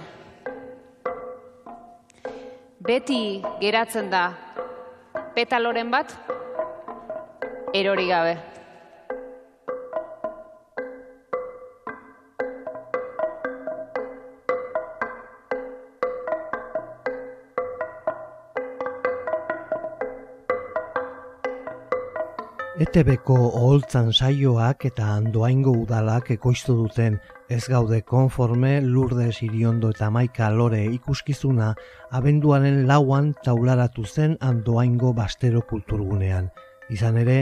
beti 2.78 3.20
geratzen 3.58 4.14
da 4.14 4.22
petaloren 5.34 5.90
bat, 5.90 6.14
erori 7.74 8.06
gabe. 8.06 8.38
ETB-ko 22.92 23.34
oholtzan 23.56 24.10
saioak 24.12 24.82
eta 24.84 25.06
andoaingo 25.14 25.72
udalak 25.80 26.26
ekoiztu 26.34 26.74
duten 26.76 27.14
ez 27.48 27.62
gaude 27.72 28.02
konforme 28.10 28.72
Lourdes 28.84 29.38
Iriondo 29.46 29.88
eta 29.94 30.10
Maika 30.12 30.50
Lore 30.52 30.82
ikuskizuna 30.98 31.70
abenduaren 32.18 32.82
lauan 32.90 33.30
taularatu 33.46 34.04
zen 34.04 34.36
andoaingo 34.50 35.14
bastero 35.16 35.62
kulturgunean. 35.70 36.50
Izan 36.92 37.16
ere, 37.22 37.38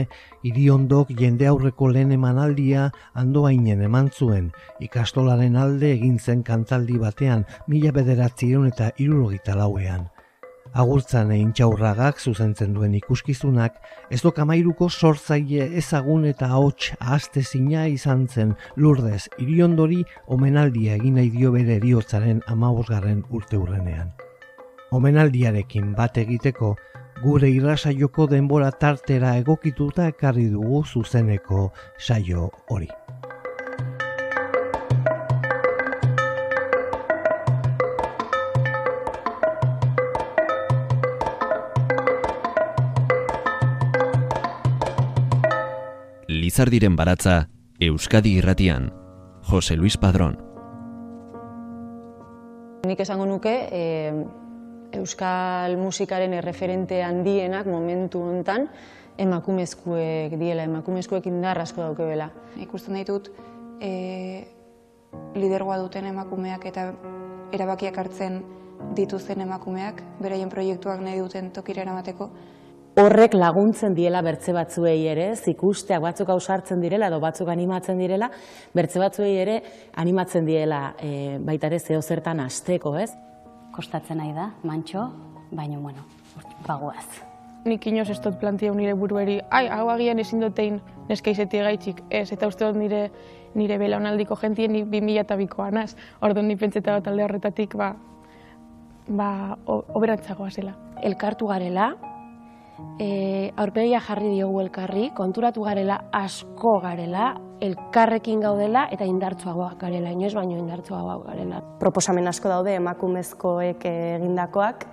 Iriondok 0.47 1.11
jende 1.19 1.51
aurreko 1.51 1.91
lehen 1.91 2.15
emanaldia 2.15 2.87
andoainen 3.25 3.83
eman 3.89 4.07
zuen, 4.07 4.53
ikastolaren 4.79 5.59
alde 5.59 5.91
egin 5.97 6.15
zen 6.17 6.47
kantaldi 6.47 6.95
batean 7.03 7.43
mila 7.67 7.91
bederatzieun 7.99 8.71
eta 8.71 8.93
irurogita 8.95 9.59
lauean. 9.59 10.07
Agurtzan 10.71 11.33
egin 11.35 11.49
txaurragak 11.51 12.21
zuzentzen 12.23 12.71
duen 12.71 12.93
ikuskizunak, 12.95 13.75
ez 14.07 14.21
dokamairuko 14.23 14.87
sortzaile 14.87 15.65
ezagun 15.81 16.23
eta 16.29 16.47
ahots 16.55 16.93
ahazte 16.99 17.43
zina 17.43 17.87
izan 17.91 18.23
zen 18.27 18.53
lurdez 18.77 19.25
iriondori 19.37 20.05
omenaldia 20.27 20.95
egin 20.95 21.19
nahi 21.19 21.29
dio 21.33 21.51
bere 21.51 21.75
eriotzaren 21.81 22.39
amabosgarren 22.47 23.25
urte 23.29 23.59
hurrenean. 23.59 24.13
Omenaldiarekin 24.95 25.91
bat 25.97 26.17
egiteko, 26.23 26.77
gure 27.21 27.49
irrasaioko 27.51 28.29
denbora 28.31 28.71
tartera 28.71 29.35
egokituta 29.43 30.07
ekarri 30.13 30.47
dugu 30.55 30.85
zuzeneko 30.87 31.67
saio 31.99 32.47
hori. 32.69 32.87
Lizardiren 46.51 46.97
baratza 46.99 47.47
Euskadi 47.79 48.33
irratian. 48.35 48.89
Jose 49.47 49.77
Luis 49.77 49.95
Padrón. 49.95 50.33
Nik 52.83 52.99
esango 52.99 53.23
nuke, 53.23 53.53
e, 53.71 54.11
euskal 54.99 55.77
musikaren 55.79 56.35
erreferente 56.35 56.99
handienak 57.07 57.71
momentu 57.71 58.25
hontan 58.27 58.67
emakumezkuek 59.15 60.35
diela, 60.35 60.67
emakumezkuek 60.67 61.31
indar 61.31 61.63
asko 61.63 61.85
daukebela. 61.85 62.27
Ikusten 62.59 62.99
ditut, 62.99 63.31
e, 63.79 64.43
lidergoa 65.39 65.79
duten 65.79 66.11
emakumeak 66.11 66.67
eta 66.67 66.89
erabakiak 67.55 68.03
hartzen 68.03 68.41
dituzten 68.99 69.47
emakumeak, 69.47 70.03
beraien 70.19 70.51
proiektuak 70.51 70.99
nahi 70.99 71.23
duten 71.23 71.53
tokira 71.55 71.87
eramateko, 71.87 72.27
horrek 72.99 73.33
laguntzen 73.33 73.95
diela 73.95 74.21
bertze 74.25 74.53
batzuei 74.55 75.05
ere, 75.07 75.31
ez 75.31 75.47
ikusteak 75.47 76.01
batzuk 76.03 76.29
ausartzen 76.33 76.81
direla 76.83 77.07
edo 77.07 77.21
batzuk 77.23 77.49
animatzen 77.49 77.99
direla, 78.01 78.29
bertze 78.75 78.99
batzuei 78.99 79.33
ere 79.39 79.57
animatzen 80.01 80.45
diela 80.45 80.81
e, 80.99 81.37
baita 81.39 81.71
ere 81.71 81.79
zeo 81.79 82.01
zertan 82.01 82.43
asteko, 82.43 82.95
ez? 82.99 83.11
Kostatzen 83.71 84.19
nahi 84.19 84.33
da, 84.35 84.51
mantxo, 84.67 85.07
baina 85.51 85.79
bueno, 85.79 86.03
bagoaz. 86.67 87.07
Nik 87.63 87.85
inoz 87.87 88.09
ez 88.09 88.19
dut 88.19 88.39
plantia 88.41 88.73
nire 88.73 88.95
burueri, 88.97 89.39
ai, 89.53 89.67
hau 89.69 89.87
agian 89.93 90.19
ezin 90.19 90.41
dutein 90.41 90.81
neska 91.07 91.31
izeti 91.31 91.61
gaitxik, 91.61 92.01
ez, 92.09 92.31
eta 92.33 92.49
uste 92.49 92.65
dut 92.65 92.79
nire 92.79 93.05
nire 93.55 93.77
belaunaldiko 93.77 94.37
jentien 94.39 94.71
ni 94.71 94.85
2000 94.87 95.25
eta 95.25 95.35
bikoa 95.35 95.71
naz. 95.75 95.95
Orduan 96.23 96.47
ni 96.47 96.55
pentseta 96.55 96.95
dut 96.97 97.09
alde 97.11 97.25
horretatik, 97.25 97.75
ba, 97.75 97.93
ba, 99.07 99.57
oberantzagoa 99.67 100.49
zela. 100.51 100.75
Elkartu 101.03 101.49
garela, 101.51 101.91
e, 102.99 103.51
aurpegia 103.57 103.99
jarri 104.03 104.29
diogu 104.35 104.61
elkarri, 104.61 105.09
konturatu 105.15 105.63
garela, 105.65 105.97
asko 106.11 106.79
garela, 106.83 107.33
elkarrekin 107.61 108.41
gaudela 108.41 108.87
eta 108.91 109.05
indartsuagoak 109.05 109.77
garela, 109.81 110.11
inoez 110.13 110.33
baino 110.35 110.57
indartsuagoak 110.57 111.25
garela. 111.27 111.61
Proposamen 111.79 112.27
asko 112.27 112.49
daude 112.49 112.75
emakumezkoek 112.79 113.85
egindakoak, 113.91 114.85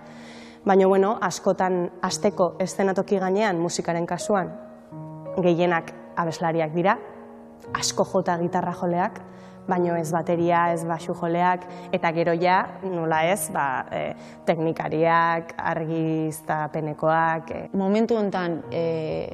baina 0.67 0.89
bueno, 0.89 1.17
askotan 1.21 1.87
asteko 2.03 2.55
eszenatoki 2.61 3.19
gainean 3.19 3.61
musikaren 3.61 4.07
kasuan 4.07 4.53
gehienak 5.43 5.93
abeslariak 6.19 6.75
dira, 6.75 6.99
asko 7.79 8.05
jota 8.13 8.37
gitarra 8.41 8.75
joleak, 8.77 9.21
baino 9.69 9.95
ez 9.97 10.11
bateria, 10.13 10.73
ez 10.73 10.85
basu 10.89 11.15
joleak, 11.15 11.67
eta 11.93 12.13
gero 12.17 12.33
ja, 12.41 12.63
nola 12.89 13.23
ez, 13.29 13.51
ba, 13.53 13.85
e, 13.93 14.15
teknikariak, 14.49 15.53
argiztapenekoak. 15.75 17.51
E. 17.53 17.69
Momentu 17.77 18.17
hontan 18.19 18.63
e, 18.73 19.29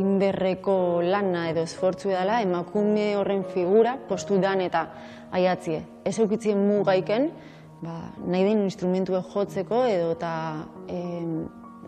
inderreko 0.00 1.02
lana 1.04 1.50
edo 1.52 1.62
esfortzu 1.68 2.08
dela, 2.14 2.40
emakume 2.42 3.12
horren 3.18 3.44
figura 3.52 3.98
postu 4.08 4.40
dan 4.40 4.64
eta 4.64 4.86
aiatzie. 5.34 5.82
Ez 6.04 6.18
eukitzien 6.22 6.58
mugaiken, 6.58 7.28
ba, 7.84 7.98
nahi 8.24 8.48
den 8.48 8.64
instrumentu 8.64 9.20
jotzeko 9.20 9.84
edo 9.90 10.14
eta 10.16 10.32
e, 10.88 10.98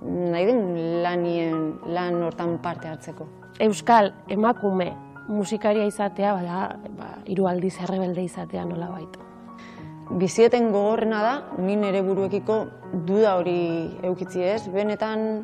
nahi 0.05 0.47
den 0.47 1.03
lanien, 1.03 1.81
lan 1.89 2.23
hortan 2.29 2.59
parte 2.63 2.93
hartzeko. 2.93 3.27
Euskal 3.65 4.13
emakume 4.29 4.93
musikaria 5.29 5.87
izatea, 5.87 6.33
bada, 6.35 6.79
ba, 6.99 7.11
hiru 7.27 7.47
aldiz 7.49 7.75
errebelde 7.83 8.25
izatea 8.27 8.65
nola 8.65 8.91
baita. 8.91 9.23
Bizieten 10.17 10.71
gogorrena 10.71 11.23
da, 11.23 11.35
ni 11.59 11.75
nere 11.77 12.03
buruekiko 12.07 12.59
duda 13.09 13.35
hori 13.41 13.59
eukitzi 14.07 14.45
ez, 14.47 14.62
benetan 14.71 15.43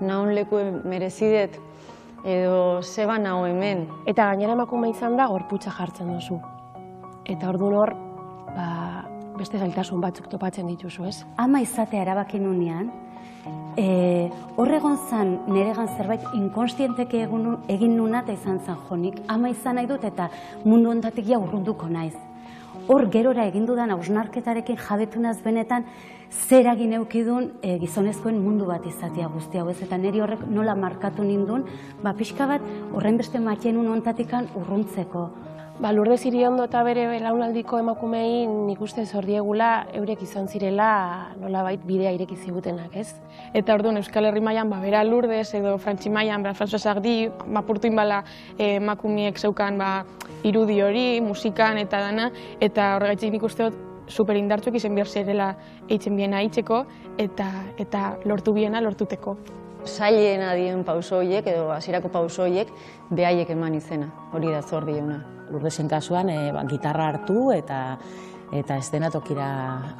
naun 0.00 0.34
leku 0.34 0.60
merezidet 0.86 1.58
edo 2.24 2.80
zeba 2.82 3.18
naho 3.18 3.46
hemen. 3.46 3.88
Eta 4.06 4.30
gainera 4.30 4.54
emakume 4.54 4.90
izan 4.90 5.18
da 5.18 5.26
gorputza 5.28 5.74
jartzen 5.74 6.12
duzu. 6.14 6.38
Eta 7.26 7.50
ordu 7.50 7.72
hor, 7.74 7.94
ba, 8.54 8.68
beste 9.36 9.58
zailtasun 9.58 10.00
batzuk 10.00 10.28
topatzen 10.30 10.68
dituzu, 10.70 11.08
ez? 11.10 11.24
Ama 11.36 11.60
izatea 11.64 12.04
erabaki 12.06 12.38
nunean, 12.38 12.92
E, 13.76 14.30
horregon 14.56 14.96
zan, 15.10 15.34
neregan 15.52 15.88
zerbait 15.96 16.22
inkonstienteke 16.36 17.24
egin 17.24 17.96
nuna 17.96 18.22
eta 18.22 18.32
izan 18.32 18.60
zan 18.64 18.78
jonik. 18.88 19.18
Ama 19.28 19.50
izan 19.52 19.76
nahi 19.76 19.88
dut 19.90 20.04
eta 20.04 20.30
mundu 20.64 20.90
ontatik 20.90 21.28
ja 21.28 21.40
urrunduko 21.42 21.88
naiz. 21.90 22.14
Hor 22.88 23.06
gerora 23.12 23.46
egin 23.48 23.66
dudan 23.66 23.92
hausnarketarekin 23.94 24.76
jabetu 24.76 25.20
naz 25.20 25.38
benetan 25.44 25.84
zer 26.48 26.66
egin 26.72 26.92
eukidun 26.98 27.50
e, 27.62 27.78
gizonezkoen 27.82 28.40
mundu 28.42 28.66
bat 28.68 28.86
izatea 28.86 29.28
guzti 29.32 29.60
hau 29.60 29.68
ez. 29.70 29.80
Eta 29.82 29.98
niri 29.98 30.20
horrek 30.24 30.46
nola 30.50 30.74
markatu 30.74 31.24
nindun, 31.24 31.64
ba 32.02 32.14
pixka 32.16 32.46
bat 32.50 32.64
horren 32.92 33.20
beste 33.20 33.40
makienun 33.40 33.90
ontatikan 33.98 34.48
urruntzeko. 34.54 35.28
Ba, 35.76 35.90
Lourdes 35.90 36.22
Iriondo 36.22 36.62
eta 36.68 36.84
bere 36.86 37.08
belaunaldiko 37.10 37.80
emakumei 37.82 38.44
nik 38.46 38.78
uste 38.84 39.02
zordiegula 39.10 39.88
eurek 39.98 40.20
izan 40.22 40.46
zirela 40.46 41.32
nolabait 41.40 41.82
bidea 41.82 42.12
ireki 42.14 42.36
zigutenak, 42.38 42.94
ez? 42.94 43.16
Eta 43.58 43.74
orduan 43.74 43.98
Euskal 43.98 44.28
Herri 44.28 44.38
mailan 44.38 44.70
ba 44.70 44.78
bera 44.78 45.02
Lourdes 45.02 45.48
edo 45.58 45.74
Frantzi 45.82 46.14
mailan 46.14 46.46
ba 46.46 46.54
François 46.54 46.78
Sardi 46.78 47.26
mapurtu 47.50 47.90
inbala 47.90 48.22
eh, 48.56 48.76
emakumeek 48.76 49.42
zeukan 49.42 49.76
ba 49.76 50.04
irudi 50.44 50.78
hori, 50.80 51.20
musikan 51.20 51.82
eta 51.82 51.98
dana 52.06 52.30
eta 52.60 52.94
horregatik 52.94 53.34
nik 53.34 53.42
uste 53.42 53.66
dut 53.66 53.82
super 54.06 54.38
indartsuak 54.38 54.78
izen 54.78 54.94
behar 54.94 55.10
zirela 55.10 55.56
eitzen 55.88 56.14
biena 56.14 56.38
aitzeko 56.38 56.84
eta 57.18 57.50
eta 57.82 58.12
lortu 58.24 58.54
biena 58.54 58.80
lortuteko. 58.80 59.36
Sailen 59.84 60.46
adien 60.46 60.84
pauso 60.84 61.18
horiek 61.18 61.50
edo 61.50 61.72
hasierako 61.74 62.14
pauso 62.14 62.46
horiek 62.46 62.70
behaiek 63.10 63.50
eman 63.50 63.74
izena, 63.74 64.12
hori 64.32 64.54
da 64.54 64.62
zordiona. 64.62 65.24
Lurdesen 65.54 65.88
kasuan 65.88 66.30
e, 66.30 66.38
ba, 66.52 66.66
gitarra 66.70 67.08
hartu 67.14 67.48
eta 67.54 67.80
eta 68.54 68.76
estenatokira 68.78 69.46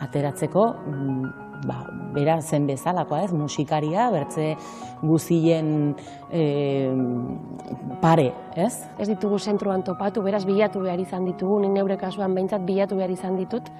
ateratzeko 0.05 0.65
mm, 0.87 1.45
ba, 1.67 1.79
bera 2.15 2.37
zen 2.43 2.67
bezalakoa 2.69 3.25
ez, 3.25 3.33
musikaria, 3.33 4.09
bertze 4.13 4.53
guzien 5.03 5.95
e, 6.31 6.45
pare, 8.03 8.29
ez? 8.55 8.73
Ez 9.01 9.09
ditugu 9.09 9.39
zentruan 9.39 9.83
topatu, 9.87 10.23
beraz 10.23 10.45
bilatu 10.47 10.85
behar 10.85 11.01
izan 11.01 11.27
ditugu, 11.29 11.61
nik 11.65 11.75
neure 11.75 11.99
kasuan 12.01 12.35
behintzat 12.37 12.65
bilatu 12.69 13.01
behar 13.01 13.13
izan 13.15 13.39
ditut, 13.41 13.71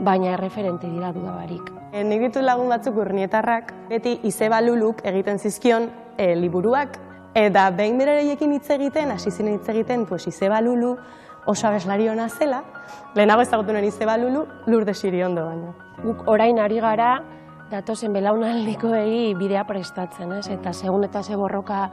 baina 0.00 0.32
erreferente 0.36 0.90
dira 0.90 1.12
dudabarik. 1.12 1.72
E, 1.92 2.04
nik 2.06 2.28
ditu 2.28 2.44
lagun 2.44 2.72
batzuk 2.72 3.00
urnietarrak, 3.04 3.74
beti 3.90 4.18
izeba 4.28 4.62
luluk 4.64 5.04
egiten 5.08 5.42
zizkion 5.42 5.90
e, 6.16 6.34
liburuak, 6.38 7.00
Eta 7.32 7.70
behin 7.72 7.96
berareiekin 7.96 8.50
hitz 8.52 8.66
egiten, 8.74 9.08
hasi 9.14 9.30
zinen 9.32 9.54
hitz 9.56 9.68
egiten, 9.72 10.02
pues 10.04 10.26
Izeba 10.28 10.58
Lulu 10.60 10.98
oso 11.46 11.66
abeslari 11.68 12.08
hona 12.08 12.28
zela, 12.28 12.62
lehenago 13.14 13.42
ezagutu 13.42 13.72
nuen 13.72 13.84
Izeba 13.84 14.16
Lulu, 14.16 14.46
lurde 14.66 14.94
siri 14.94 15.22
ondo 15.22 15.46
baina. 15.46 15.72
Guk 16.02 16.26
orain 16.30 16.58
ari 16.58 16.80
gara, 16.80 17.22
datozen 17.72 18.12
belaunaldiko 18.12 18.92
egi 18.94 19.32
bidea 19.38 19.64
prestatzen, 19.68 20.32
ez? 20.36 20.46
Eta 20.52 20.72
segun 20.72 21.06
eta 21.06 21.22
ze 21.22 21.36
borroka 21.36 21.86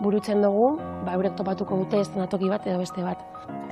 burutzen 0.00 0.42
dugu, 0.42 0.76
ba, 1.04 1.14
eurek 1.14 1.36
topatuko 1.36 1.76
dute 1.82 2.00
ez 2.00 2.08
natoki 2.16 2.48
bat 2.52 2.66
edo 2.66 2.78
beste 2.80 3.04
bat. 3.04 3.22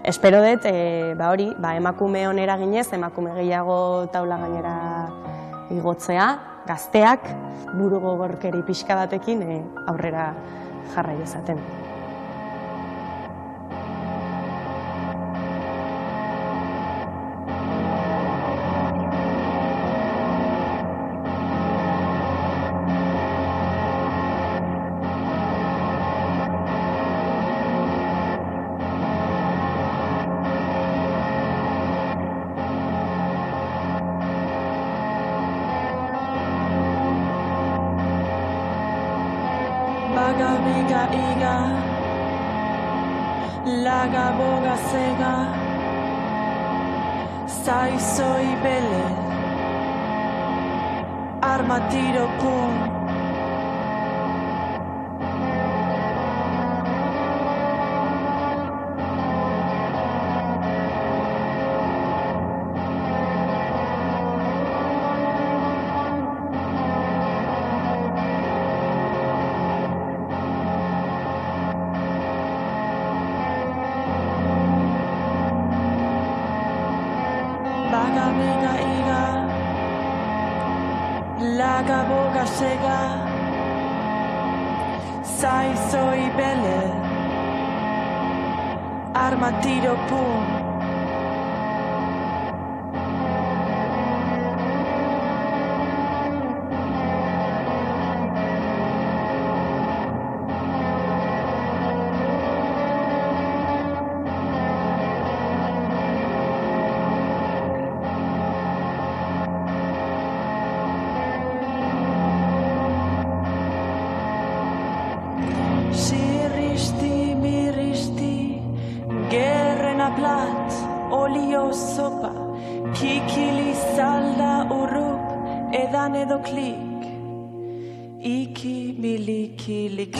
Espero 0.04 0.42
dut, 0.44 0.66
e, 0.68 1.14
ba 1.16 1.30
hori, 1.32 1.48
ba, 1.58 1.74
emakume 1.76 2.26
onera 2.28 2.58
ginez, 2.60 2.90
emakume 2.92 3.32
gehiago 3.38 3.78
taula 4.12 4.36
gainera 4.42 4.76
igotzea, 5.72 6.28
gazteak, 6.68 7.24
buru 7.74 8.00
gogorkeri 8.04 8.62
pixka 8.66 9.00
batekin 9.00 9.42
e, 9.42 9.58
aurrera 9.88 10.32
jarrai 10.94 11.16
dezaten. 11.22 11.60
tiro 51.88 52.28
con 52.38 52.73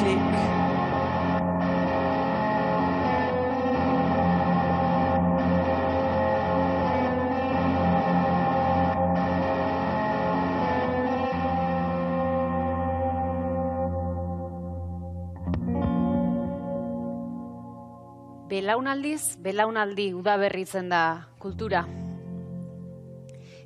liklik. 0.05 0.53
Belaunaldiz, 18.55 19.35
belaunaldi 19.43 20.13
udaberritzen 20.15 20.87
da 20.93 21.27
kultura. 21.43 21.83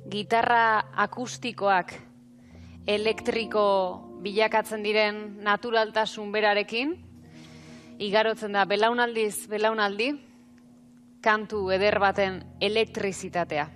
Gitarra 0.09 0.63
akustikoak 1.05 1.93
elektriko 2.89 4.08
bilakatzen 4.23 4.83
diren 4.83 5.19
naturaltasun 5.43 6.31
berarekin, 6.31 6.95
igarotzen 7.99 8.55
da 8.55 8.65
belaunaldiz, 8.67 9.47
belaunaldi, 9.51 10.13
kantu 11.21 11.69
eder 11.75 11.99
baten 11.99 12.39
elektrizitatea. 12.61 13.67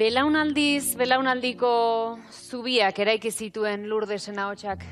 Belaunaldiz, 0.00 0.94
belaunaldiko 0.96 1.70
zubiak 2.30 2.98
eraiki 3.02 3.30
zituen 3.30 3.88
lurdesen 3.90 4.38
ahotsak. 4.38 4.84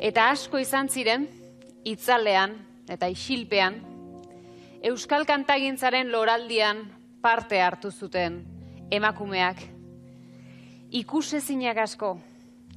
Eta 0.00 0.30
asko 0.32 0.58
izan 0.58 0.88
ziren, 0.88 1.28
itzalean 1.84 2.56
eta 2.90 3.08
isilpean, 3.12 3.78
Euskal 4.84 5.24
Kantagintzaren 5.24 6.10
loraldian 6.12 6.82
parte 7.24 7.62
hartu 7.64 7.88
zuten 7.88 8.42
emakumeak. 8.92 9.73
Ikusezinak 10.94 11.78
asko, 11.82 12.12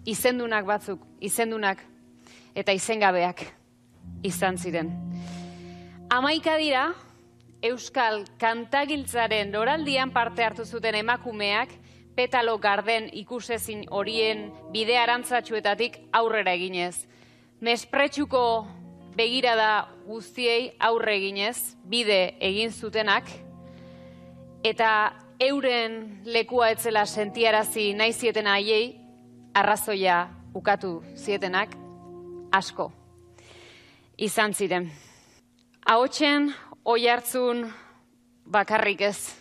izendunak 0.10 0.66
batzuk, 0.66 1.04
izendunak 1.22 1.84
eta 2.58 2.74
izengabeak 2.74 3.44
izan 4.26 4.58
ziren. 4.58 4.90
Amaika 6.10 6.56
dira, 6.58 6.88
Euskal 7.62 8.24
Kantagiltzaren 8.42 9.54
loraldian 9.54 10.10
parte 10.16 10.42
hartu 10.46 10.66
zuten 10.66 10.98
emakumeak 10.98 11.76
petalo 12.18 12.58
garden 12.58 13.06
ikusezin 13.14 13.86
horien 13.94 14.48
bide 14.74 14.98
arantzatxuetatik 14.98 16.00
aurrera 16.18 16.58
eginez. 16.58 17.06
Mespretsuko 17.62 18.44
begirada 19.14 19.92
guztiei 20.10 20.72
aurre 20.80 21.20
eginez, 21.20 21.78
bide 21.86 22.34
egin 22.42 22.74
zutenak, 22.74 23.30
eta 24.66 24.90
euren 25.40 26.22
lekua 26.26 26.72
etzela 26.74 27.06
sentiarazi 27.06 27.92
nahi 27.94 28.14
zieten 28.14 28.48
haiei, 28.48 28.96
arrazoia 29.54 30.28
ukatu 30.56 31.04
zietenak, 31.16 31.76
asko. 32.52 32.92
Izan 34.18 34.54
ziren. 34.54 34.90
Ahotsen, 35.86 36.50
oi 36.86 37.08
hartzun 37.08 37.68
bakarrik 38.50 39.02
ez, 39.02 39.36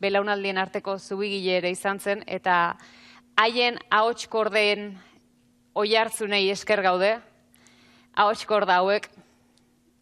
belaunaldien 0.00 0.58
arteko 0.58 0.98
zubigile 0.98 1.60
ere 1.60 1.70
izan 1.70 2.00
zen, 2.00 2.24
eta 2.26 2.76
haien 3.38 3.78
ahots 3.90 4.26
kordeen 4.28 4.96
oi 5.74 5.94
hartzunei 5.94 6.50
esker 6.50 6.82
gaude, 6.82 7.14
ahots 8.16 8.44
korda 8.48 8.80
hauek 8.80 9.08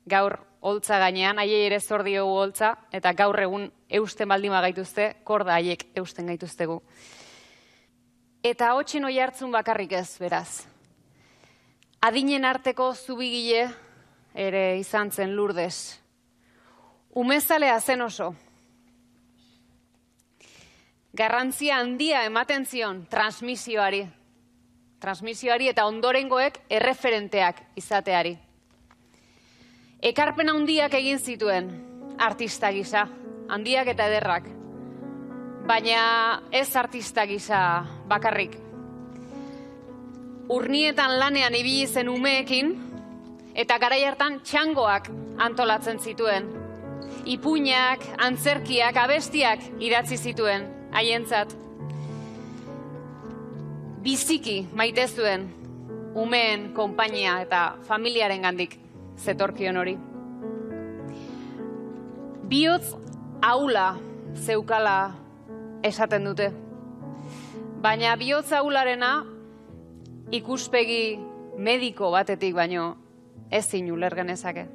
gaur 0.06 0.38
holtza 0.64 0.98
gainean, 0.98 1.38
haiei 1.38 1.66
ere 1.66 1.78
zor 1.80 2.02
diogu 2.06 2.38
holtza, 2.40 2.72
eta 2.92 3.12
gaur 3.12 3.36
egun 3.40 3.66
eusten 3.88 4.28
baldin 4.28 4.54
gaituzte, 4.64 5.10
korda 5.24 5.58
haiek 5.58 5.90
eusten 6.00 6.26
gaituztegu. 6.32 6.80
Eta 8.44 8.72
hotxen 8.76 9.04
oi 9.04 9.18
hartzun 9.20 9.52
bakarrik 9.52 9.92
ez, 9.92 10.16
beraz. 10.20 10.64
Adinen 12.04 12.44
arteko 12.44 12.94
zubigile 12.94 13.68
ere 14.34 14.78
izan 14.78 15.10
zen 15.10 15.36
lurdez. 15.36 16.00
Umezalea 17.14 17.78
zen 17.80 18.02
oso. 18.02 18.34
Garrantzia 21.14 21.78
handia 21.78 22.24
ematen 22.26 22.66
zion 22.66 23.04
transmisioari. 23.06 24.02
Transmisioari 25.00 25.68
eta 25.70 25.86
ondorengoek 25.86 26.58
erreferenteak 26.68 27.62
izateari. 27.80 28.34
Ekarpen 30.04 30.50
handiak 30.52 30.92
egin 30.98 31.16
zituen 31.16 31.70
artista 32.20 32.68
gisa, 32.76 33.06
handiak 33.48 33.88
eta 33.94 34.04
ederrak. 34.10 34.50
Baina 35.64 36.42
ez 36.52 36.68
artista 36.76 37.24
gisa 37.24 37.60
bakarrik. 38.10 38.58
Urnietan 40.52 41.16
lanean 41.22 41.56
ibili 41.56 41.86
zen 41.88 42.12
umeekin 42.12 42.74
eta 43.56 43.80
garai 43.80 44.02
hartan 44.04 44.42
txangoak 44.44 45.08
antolatzen 45.40 45.96
zituen. 45.98 46.52
Ipuinak, 47.24 48.04
antzerkiak, 48.28 49.00
abestiak 49.06 49.64
idatzi 49.80 50.20
zituen 50.20 50.68
haientzat. 50.92 51.56
Biziki 54.04 54.66
maite 54.76 55.08
zuen 55.08 55.48
umeen 56.12 56.74
konpainia 56.76 57.40
eta 57.48 57.66
familiaren 57.88 58.44
gandik 58.44 58.82
zetorkion 59.18 59.76
hori. 59.76 59.96
Biotz 62.48 62.94
aula 63.42 63.94
zeukala 64.34 65.14
esaten 65.84 66.24
dute. 66.24 66.50
Baina 67.84 68.14
bihotz 68.16 68.50
aularena 68.56 69.12
ikuspegi 70.32 71.18
mediko 71.58 72.10
batetik 72.14 72.54
baino 72.56 72.94
ezin 73.50 73.90
uler 73.92 74.14
genezake. 74.16 74.66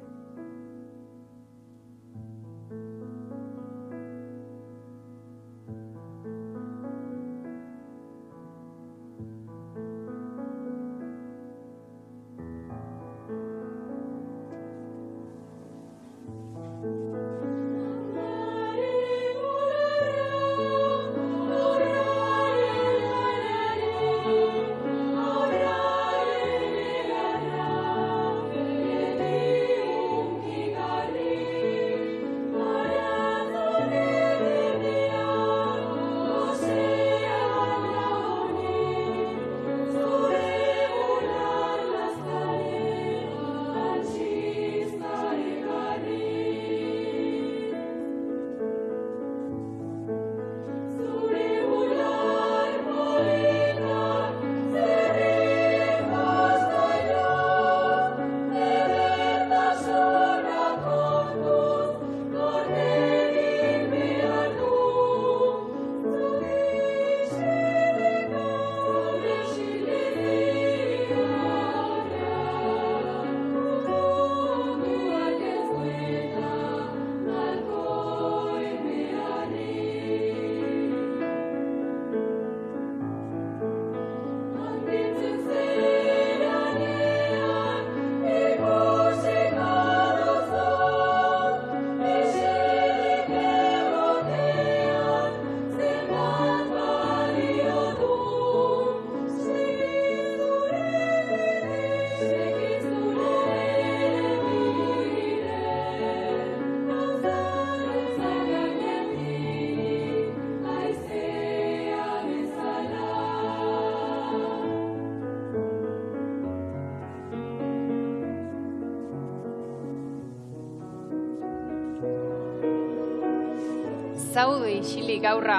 Zaude 124.30 124.70
isilik 124.78 125.24
aurra. 125.26 125.58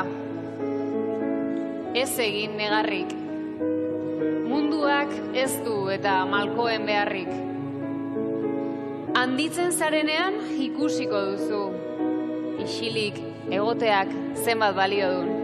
Ez 1.91 2.11
egin 2.23 2.53
negarrik. 2.55 3.09
Munduak 4.47 5.11
ez 5.35 5.49
du 5.65 5.89
eta 5.91 6.13
malkoen 6.29 6.85
beharrik. 6.87 7.27
Handitzen 9.19 9.75
zarenean 9.75 10.39
ikusiko 10.67 11.19
duzu. 11.33 11.59
Isilik 12.63 13.19
egoteak 13.51 14.15
zenbat 14.45 14.79
balio 14.79 15.11
dun. 15.17 15.35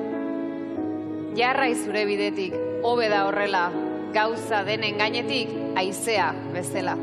Jarrai 1.36 1.74
zure 1.76 2.08
bidetik, 2.08 2.56
hobe 2.88 3.12
da 3.12 3.26
horrela, 3.28 3.68
gauza 4.16 4.64
denen 4.72 5.04
gainetik 5.04 5.52
haizea 5.76 6.32
bezala. 6.56 6.96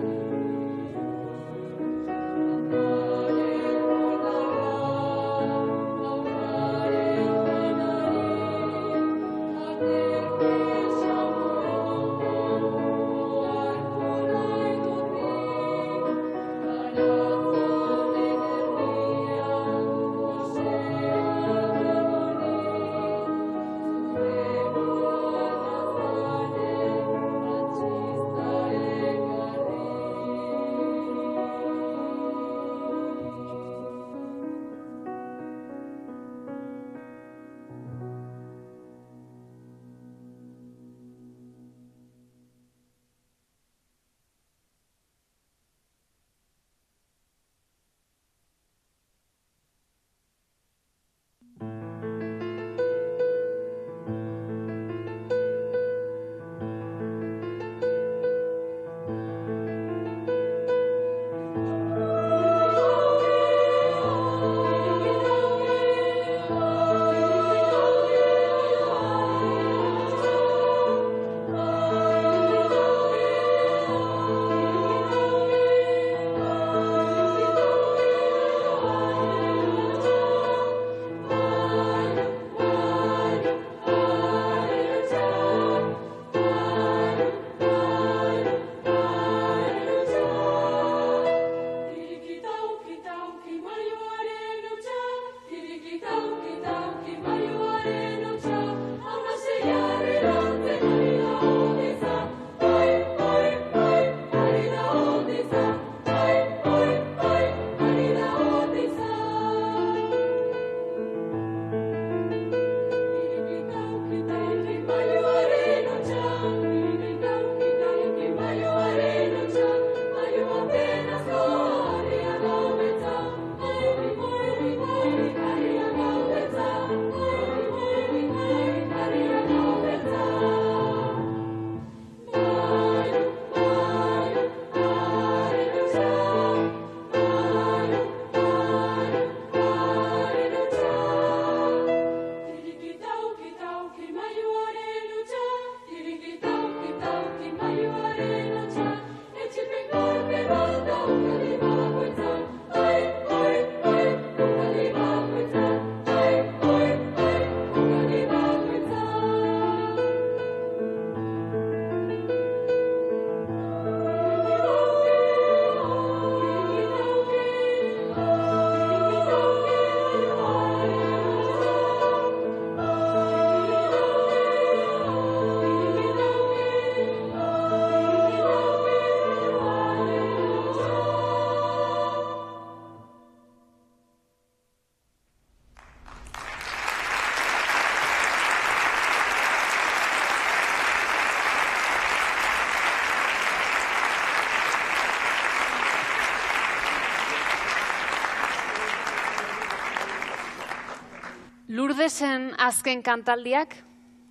Lurdesen 202.05 202.51
azken 202.61 203.01
kantaldiak 203.01 203.71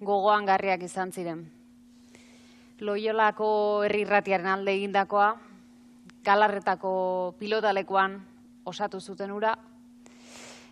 gogoan 0.06 0.46
garriak 0.46 0.84
izan 0.86 1.10
ziren. 1.10 1.40
Loiolako 2.86 3.48
herrirratiaren 3.88 4.46
alde 4.46 4.76
egindakoa, 4.78 5.32
galarretako 6.22 6.92
pilotalekoan 7.40 8.20
osatu 8.70 9.02
zuten 9.02 9.34
ura, 9.34 9.56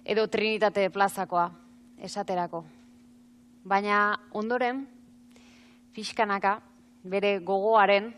edo 0.05 0.27
Trinitate 0.27 0.91
plazakoa 0.93 1.47
esaterako. 1.97 2.61
Baina 3.65 4.19
ondoren, 4.37 4.85
fiskanaka, 5.97 6.59
bere 7.01 7.39
gogoaren 7.39 8.13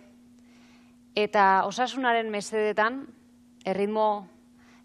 eta 1.16 1.64
osasunaren 1.72 2.28
mesedetan, 2.36 3.06
erritmo 3.64 4.28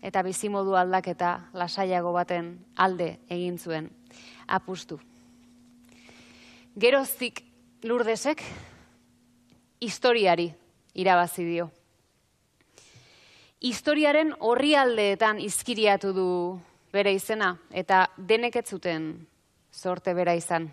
eta 0.03 0.23
bizimodu 0.23 0.77
aldaketa 0.79 1.51
lasaiago 1.55 2.13
baten 2.13 2.53
alde 2.77 3.19
egin 3.29 3.59
zuen 3.59 3.91
apustu. 4.47 4.99
Geroztik 6.79 7.43
lurdesek 7.83 8.43
historiari 9.81 10.53
irabazi 10.95 11.45
dio. 11.45 11.71
Historiaren 13.59 14.33
horri 14.39 14.75
aldeetan 14.79 15.41
izkiriatu 15.43 16.13
du 16.15 16.29
bere 16.95 17.13
izena 17.15 17.57
eta 17.75 18.07
denek 18.17 18.61
ez 18.61 18.69
zuten 18.71 19.11
sorte 19.73 20.15
bera 20.15 20.35
izan. 20.39 20.69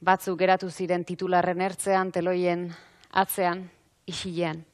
Batzuk 0.00 0.38
geratu 0.40 0.70
ziren 0.70 1.04
titularren 1.04 1.60
ertzean, 1.60 2.12
teloien 2.12 2.70
atzean, 3.10 3.66
isilean. 4.06 4.64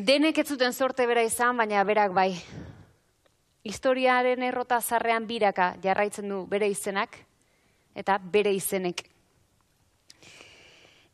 Denek 0.00 0.38
ez 0.38 0.46
zuten 0.48 0.72
sorte 0.72 1.04
bera 1.04 1.20
izan, 1.26 1.58
baina 1.60 1.82
berak 1.84 2.14
bai. 2.16 2.30
Historiaren 3.68 4.40
errota 4.46 4.78
zarrean 4.80 5.26
biraka 5.28 5.74
jarraitzen 5.82 6.30
du 6.30 6.38
bere 6.48 6.70
izenak 6.72 7.18
eta 7.94 8.16
bere 8.16 8.52
izenek. 8.56 9.02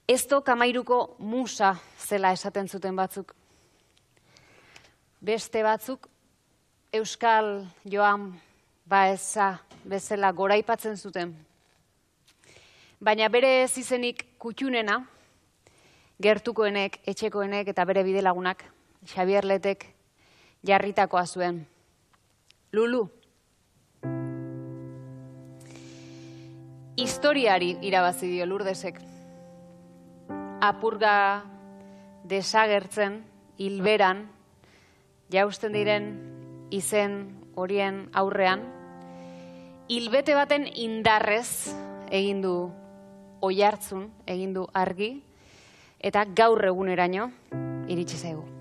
Ez 0.06 0.20
to 0.30 0.38
kamairuko 0.46 1.16
musa 1.18 1.72
zela 1.98 2.30
esaten 2.36 2.68
zuten 2.68 2.94
batzuk. 2.94 3.34
Beste 5.20 5.64
batzuk 5.66 6.06
Euskal 6.92 7.66
Joan 7.82 8.28
Baeza 8.86 9.48
bezala 9.82 10.30
goraipatzen 10.30 10.94
zuten. 10.96 11.34
Baina 13.00 13.26
bere 13.34 13.64
ez 13.64 13.74
izenik 13.82 14.22
kutxunena, 14.38 15.00
gertukoenek, 16.22 17.00
etxekoenek 17.02 17.74
eta 17.74 17.84
bere 17.84 18.06
bidelagunak, 18.06 18.62
Xabier 19.06 19.44
Letek 19.44 19.86
jarritakoa 20.66 21.26
zuen. 21.26 21.66
Lulu. 22.72 23.06
Historiari 26.96 27.76
irabazi 27.86 28.30
dio 28.32 28.46
Lurdesek. 28.46 28.98
Apurga 30.64 31.44
desagertzen, 32.26 33.20
hilberan, 33.58 34.24
jausten 35.30 35.76
diren 35.76 36.08
izen 36.74 37.20
horien 37.54 38.06
aurrean, 38.16 38.64
hilbete 39.88 40.34
baten 40.34 40.66
indarrez 40.66 41.70
egin 42.10 42.42
du 42.42 42.56
oihartzun, 43.44 44.10
egin 44.26 44.56
du 44.56 44.66
argi, 44.74 45.12
eta 46.00 46.26
gaur 46.26 46.64
eguneraino 46.72 47.30
iritsi 47.86 48.18
zaigu. 48.18 48.55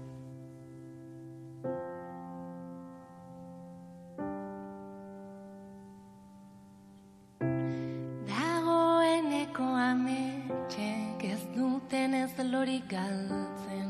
Lorik 12.52 12.89
galtzen. 12.89 13.89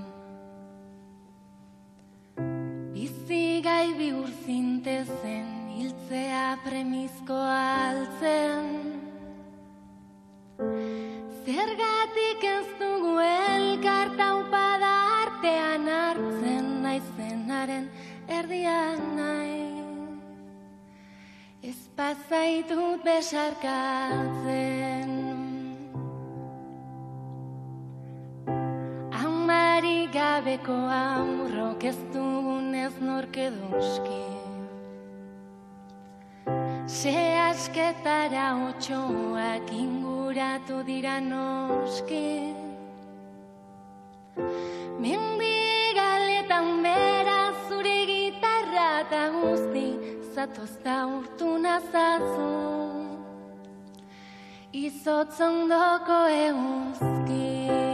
Bizi 2.93 3.61
gai 3.65 3.87
bihur 3.99 4.29
zintezen 4.45 5.47
hiltzea 5.75 6.47
premizko 6.63 7.39
altzen. 7.55 8.63
Zergatik 11.45 12.41
ez 12.51 12.69
dugu 12.79 13.13
elkarta 13.25 14.27
upada 14.39 14.93
artean 15.25 15.85
hartzen 15.97 16.65
naizenaren 16.85 17.85
erdian 18.39 18.99
nahi. 19.19 19.61
Ez 21.73 21.79
pazaitut 21.97 22.99
besarkatzen 23.05 25.24
gabeko 30.35 30.73
amurrok 30.91 31.83
ez 31.87 31.97
dugunez 32.13 32.95
norke 32.99 33.45
doski 33.55 34.23
Se 36.95 37.13
asketara 37.49 38.47
otxoak 38.67 39.71
inguratu 39.83 40.81
dira 40.89 41.15
noski. 41.19 42.51
Mendi 45.03 45.55
galetan 45.99 46.67
bera 46.83 47.39
zure 47.67 47.97
gitarra 48.11 48.89
eta 49.05 49.23
guzti 49.37 49.87
zatozta 50.35 50.97
urtu 51.15 51.55
nazazu. 51.67 52.51
Izotzondoko 54.85 56.21
eguzki 56.43 57.84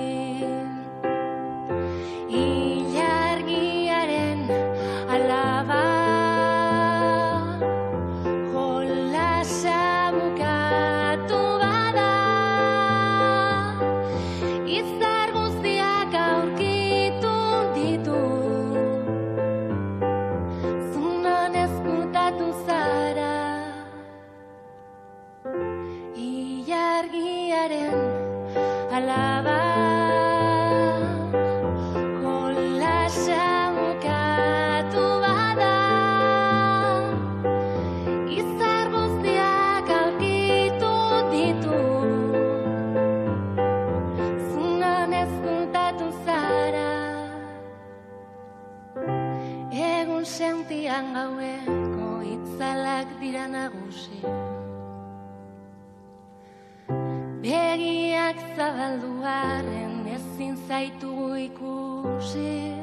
Begiak 58.62 58.78
zabaldu 58.78 59.14
arren 59.26 60.06
ezin 60.06 60.56
zaitugu 60.68 61.36
ikusi. 61.50 62.78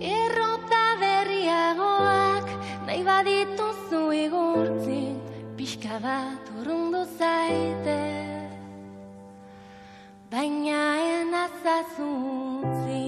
Errota 0.00 0.84
berriagoak 1.00 2.46
nahi 2.86 3.02
badituzu 3.08 4.02
igurtzi 4.24 5.02
Pixka 5.56 5.96
bat 6.04 6.44
urrundu 6.60 7.02
zaite. 7.18 8.02
Baina 10.30 10.82
enazazutzi 11.16 13.02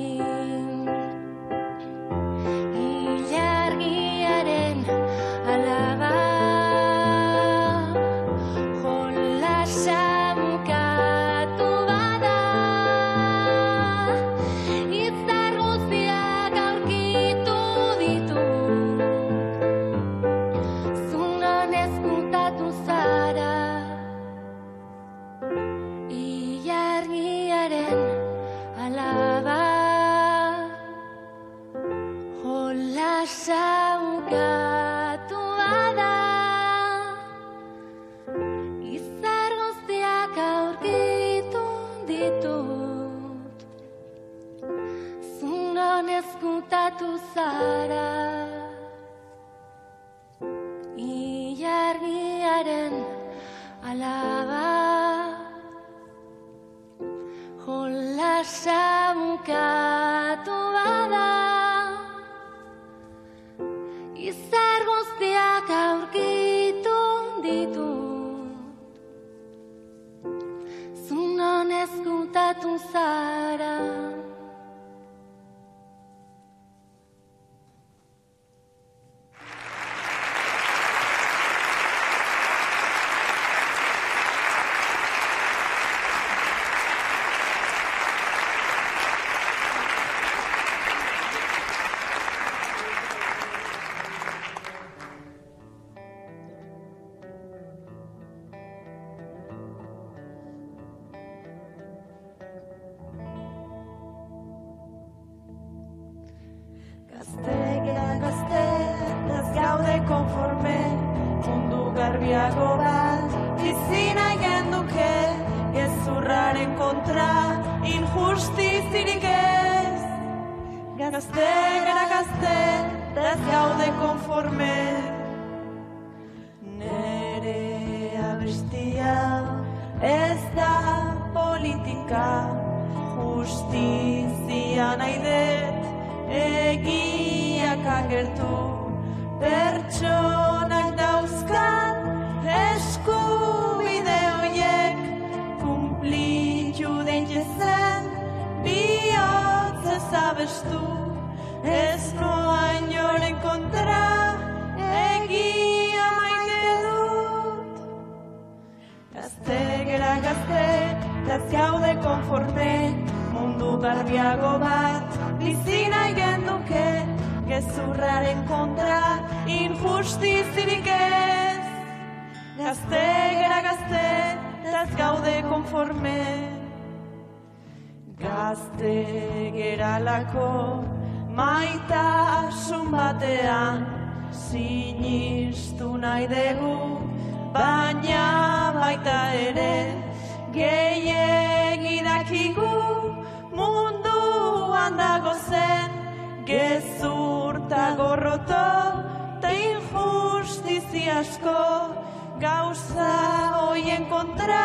kontra 204.20 204.64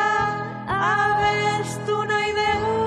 abestu 0.77 1.97
nahi 2.11 2.31
dugu 2.37 2.79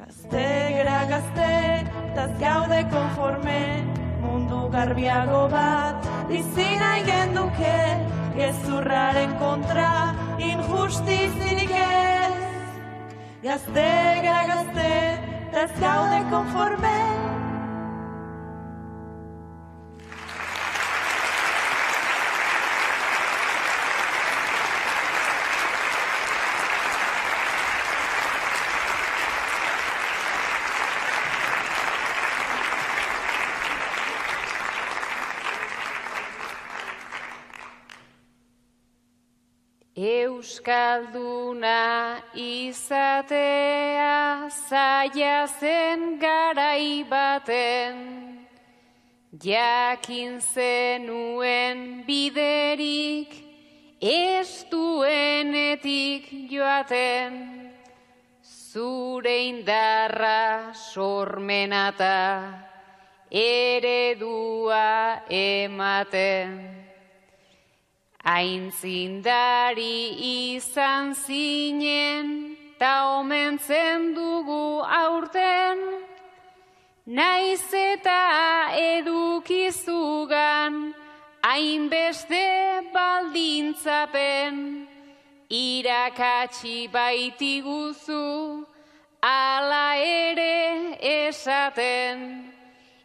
Gazte 0.00 0.48
gara 0.76 0.98
gazte, 1.12 1.52
taz 2.16 2.32
gaude 2.42 2.80
konforme 2.94 3.60
mundu 4.24 4.60
garbiago 4.74 5.42
bat 5.54 6.10
bizi 6.28 6.68
nahi 6.82 7.06
genduke 7.08 7.78
gezurraren 8.36 9.32
kontra 9.44 9.92
injustizirik 10.50 11.72
ez 11.84 12.34
Gazte 13.46 13.88
gara 14.26 14.44
gazte, 14.52 14.92
taz 15.56 15.72
gaude 15.86 16.20
konforme 16.34 17.17
Euskalduna 40.98 42.18
izatea 42.34 44.16
zaila 44.50 45.46
zen 45.46 46.18
garai 46.18 47.04
baten, 47.08 48.46
jakin 49.38 50.40
zenuen 50.40 52.02
biderik 52.06 53.30
ez 54.00 54.66
duenetik 54.70 56.26
joaten, 56.50 57.70
zure 58.42 59.36
indarra 59.46 60.74
sormenata 60.74 62.42
eredua 63.30 65.22
ematen. 65.30 66.77
Aintzindari 68.24 70.56
izan 70.56 71.14
zinen, 71.14 72.56
ta 72.78 73.18
omentzen 73.18 74.14
dugu 74.14 74.82
aurten, 74.82 75.78
naiz 77.06 77.72
eta 77.72 78.72
edukizugan, 78.74 80.94
hainbeste 81.42 82.82
baldintzapen, 82.92 84.86
irakatsi 85.48 86.88
baitiguzu, 86.92 88.66
ala 89.22 89.96
ere 89.96 90.98
esaten, 91.00 92.52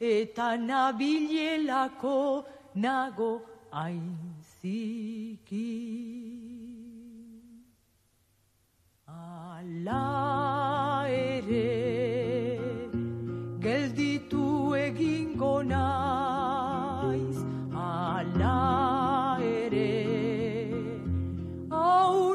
eta 0.00 0.48
nabilelako 0.70 2.44
nago 2.74 3.32
hain 3.72 4.16
ziki. 4.60 5.72
Ala 9.08 10.04
ere 11.08 11.70
gelditu 13.66 14.46
egingo 14.86 15.54
naiz, 15.72 17.38
ala 17.86 18.58
ere 19.40 19.94
hau 21.70 22.34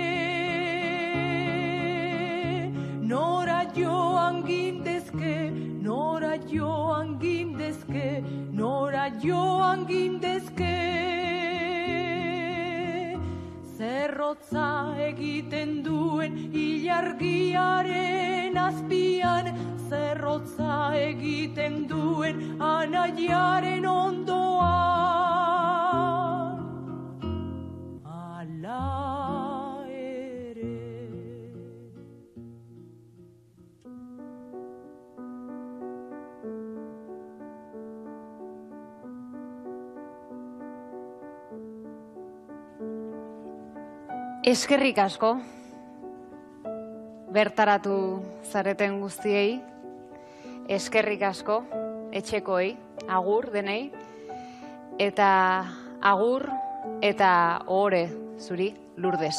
Nora 3.02 3.66
joan 3.76 4.44
gindezke 4.46 5.52
nora 5.82 6.38
joan 6.48 7.20
gindezke 7.20 8.24
nora 8.54 9.10
joan 9.22 9.86
gindezke 9.88 10.76
zer 13.78 14.10
zerrotza 14.16 14.96
egiten 15.10 15.84
duen 15.84 16.32
ilargiaren 16.66 18.58
azpian 18.58 19.46
zerrotza 19.90 20.94
egiten 20.96 21.88
duen 21.90 22.36
anaiaren 22.60 23.86
ondoan 23.86 24.95
Eskerrik 44.56 45.00
asko, 45.04 45.34
bertaratu 47.36 47.96
zareten 48.48 49.02
guztiei, 49.02 49.58
eskerrik 50.72 51.26
asko, 51.28 51.58
etxekoei, 52.16 52.70
agur 53.18 53.50
denei, 53.52 53.90
eta 55.10 55.28
agur 56.14 56.48
eta 57.04 57.34
ohore 57.68 58.06
zuri, 58.40 58.72
lurdez. 58.96 59.36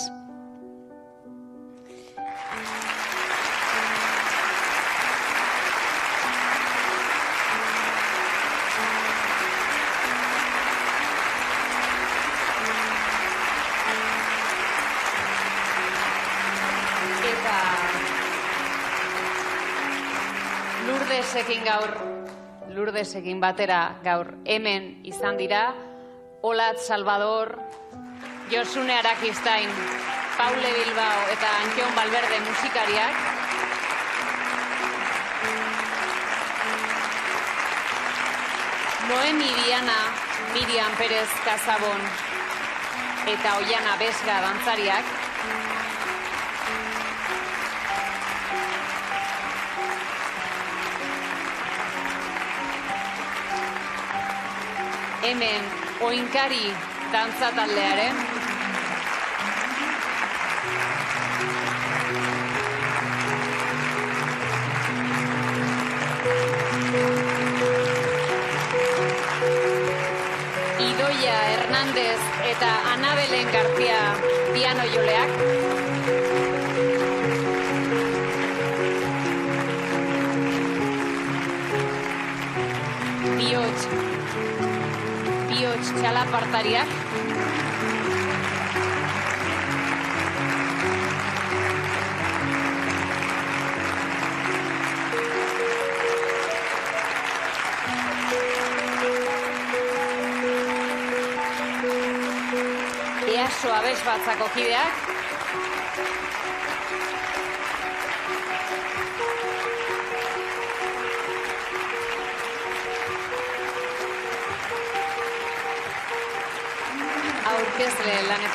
Lurdesekin 21.46 21.68
gaur, 21.70 21.92
Lurdesekin 22.74 23.38
batera 23.38 24.00
gaur 24.02 24.32
hemen 24.50 25.04
izan 25.06 25.36
dira, 25.38 25.60
Olat 26.42 26.80
Salvador, 26.82 27.52
Josune 28.50 28.90
Arakistain, 28.90 29.70
Paule 30.34 30.72
Bilbao 30.74 31.20
eta 31.36 31.52
Antxon 31.60 31.94
Balberde 31.94 32.40
musikariak, 32.48 33.22
Noemi 39.06 39.54
Diana, 39.62 40.00
Miriam 40.50 40.98
Perez 40.98 41.30
Kazabon 41.46 42.02
eta 43.36 43.54
Oiana 43.60 43.94
Besga 44.02 44.40
dantzariak, 44.48 45.14
hemen 55.26 55.62
oinkari 56.06 56.66
dantza 57.12 57.48
taldearen 57.56 58.14
Idoia 70.78 71.36
Hernández 71.50 72.20
eta 72.52 72.70
Anabelen 72.92 73.50
García 73.52 74.00
piano 74.54 74.82
joleak. 74.94 75.55
Bihotz 86.36 86.52
txalapartariak. 86.52 86.88
Easo 103.36 103.72
abes 103.72 104.00
batzako 104.04 104.48
kideak. 104.54 105.15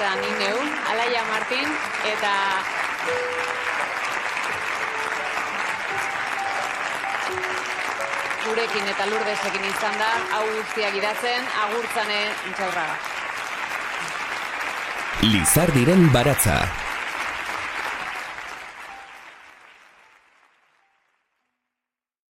Lanetan 0.01 0.21
ni 0.21 0.45
neu, 0.45 0.57
Alaia 0.89 1.23
Martin, 1.29 1.67
eta 2.09 2.33
gurekin 8.45 8.87
eta 8.89 9.05
lurdesekin 9.11 9.65
izan 9.69 9.97
da, 10.01 10.09
hau 10.33 10.45
guztiak 10.57 10.95
idatzen, 10.97 11.49
agurtzane 11.65 12.21
intxaurraga. 12.49 12.95
Lizardiren 15.21 16.09
baratza. 16.13 16.57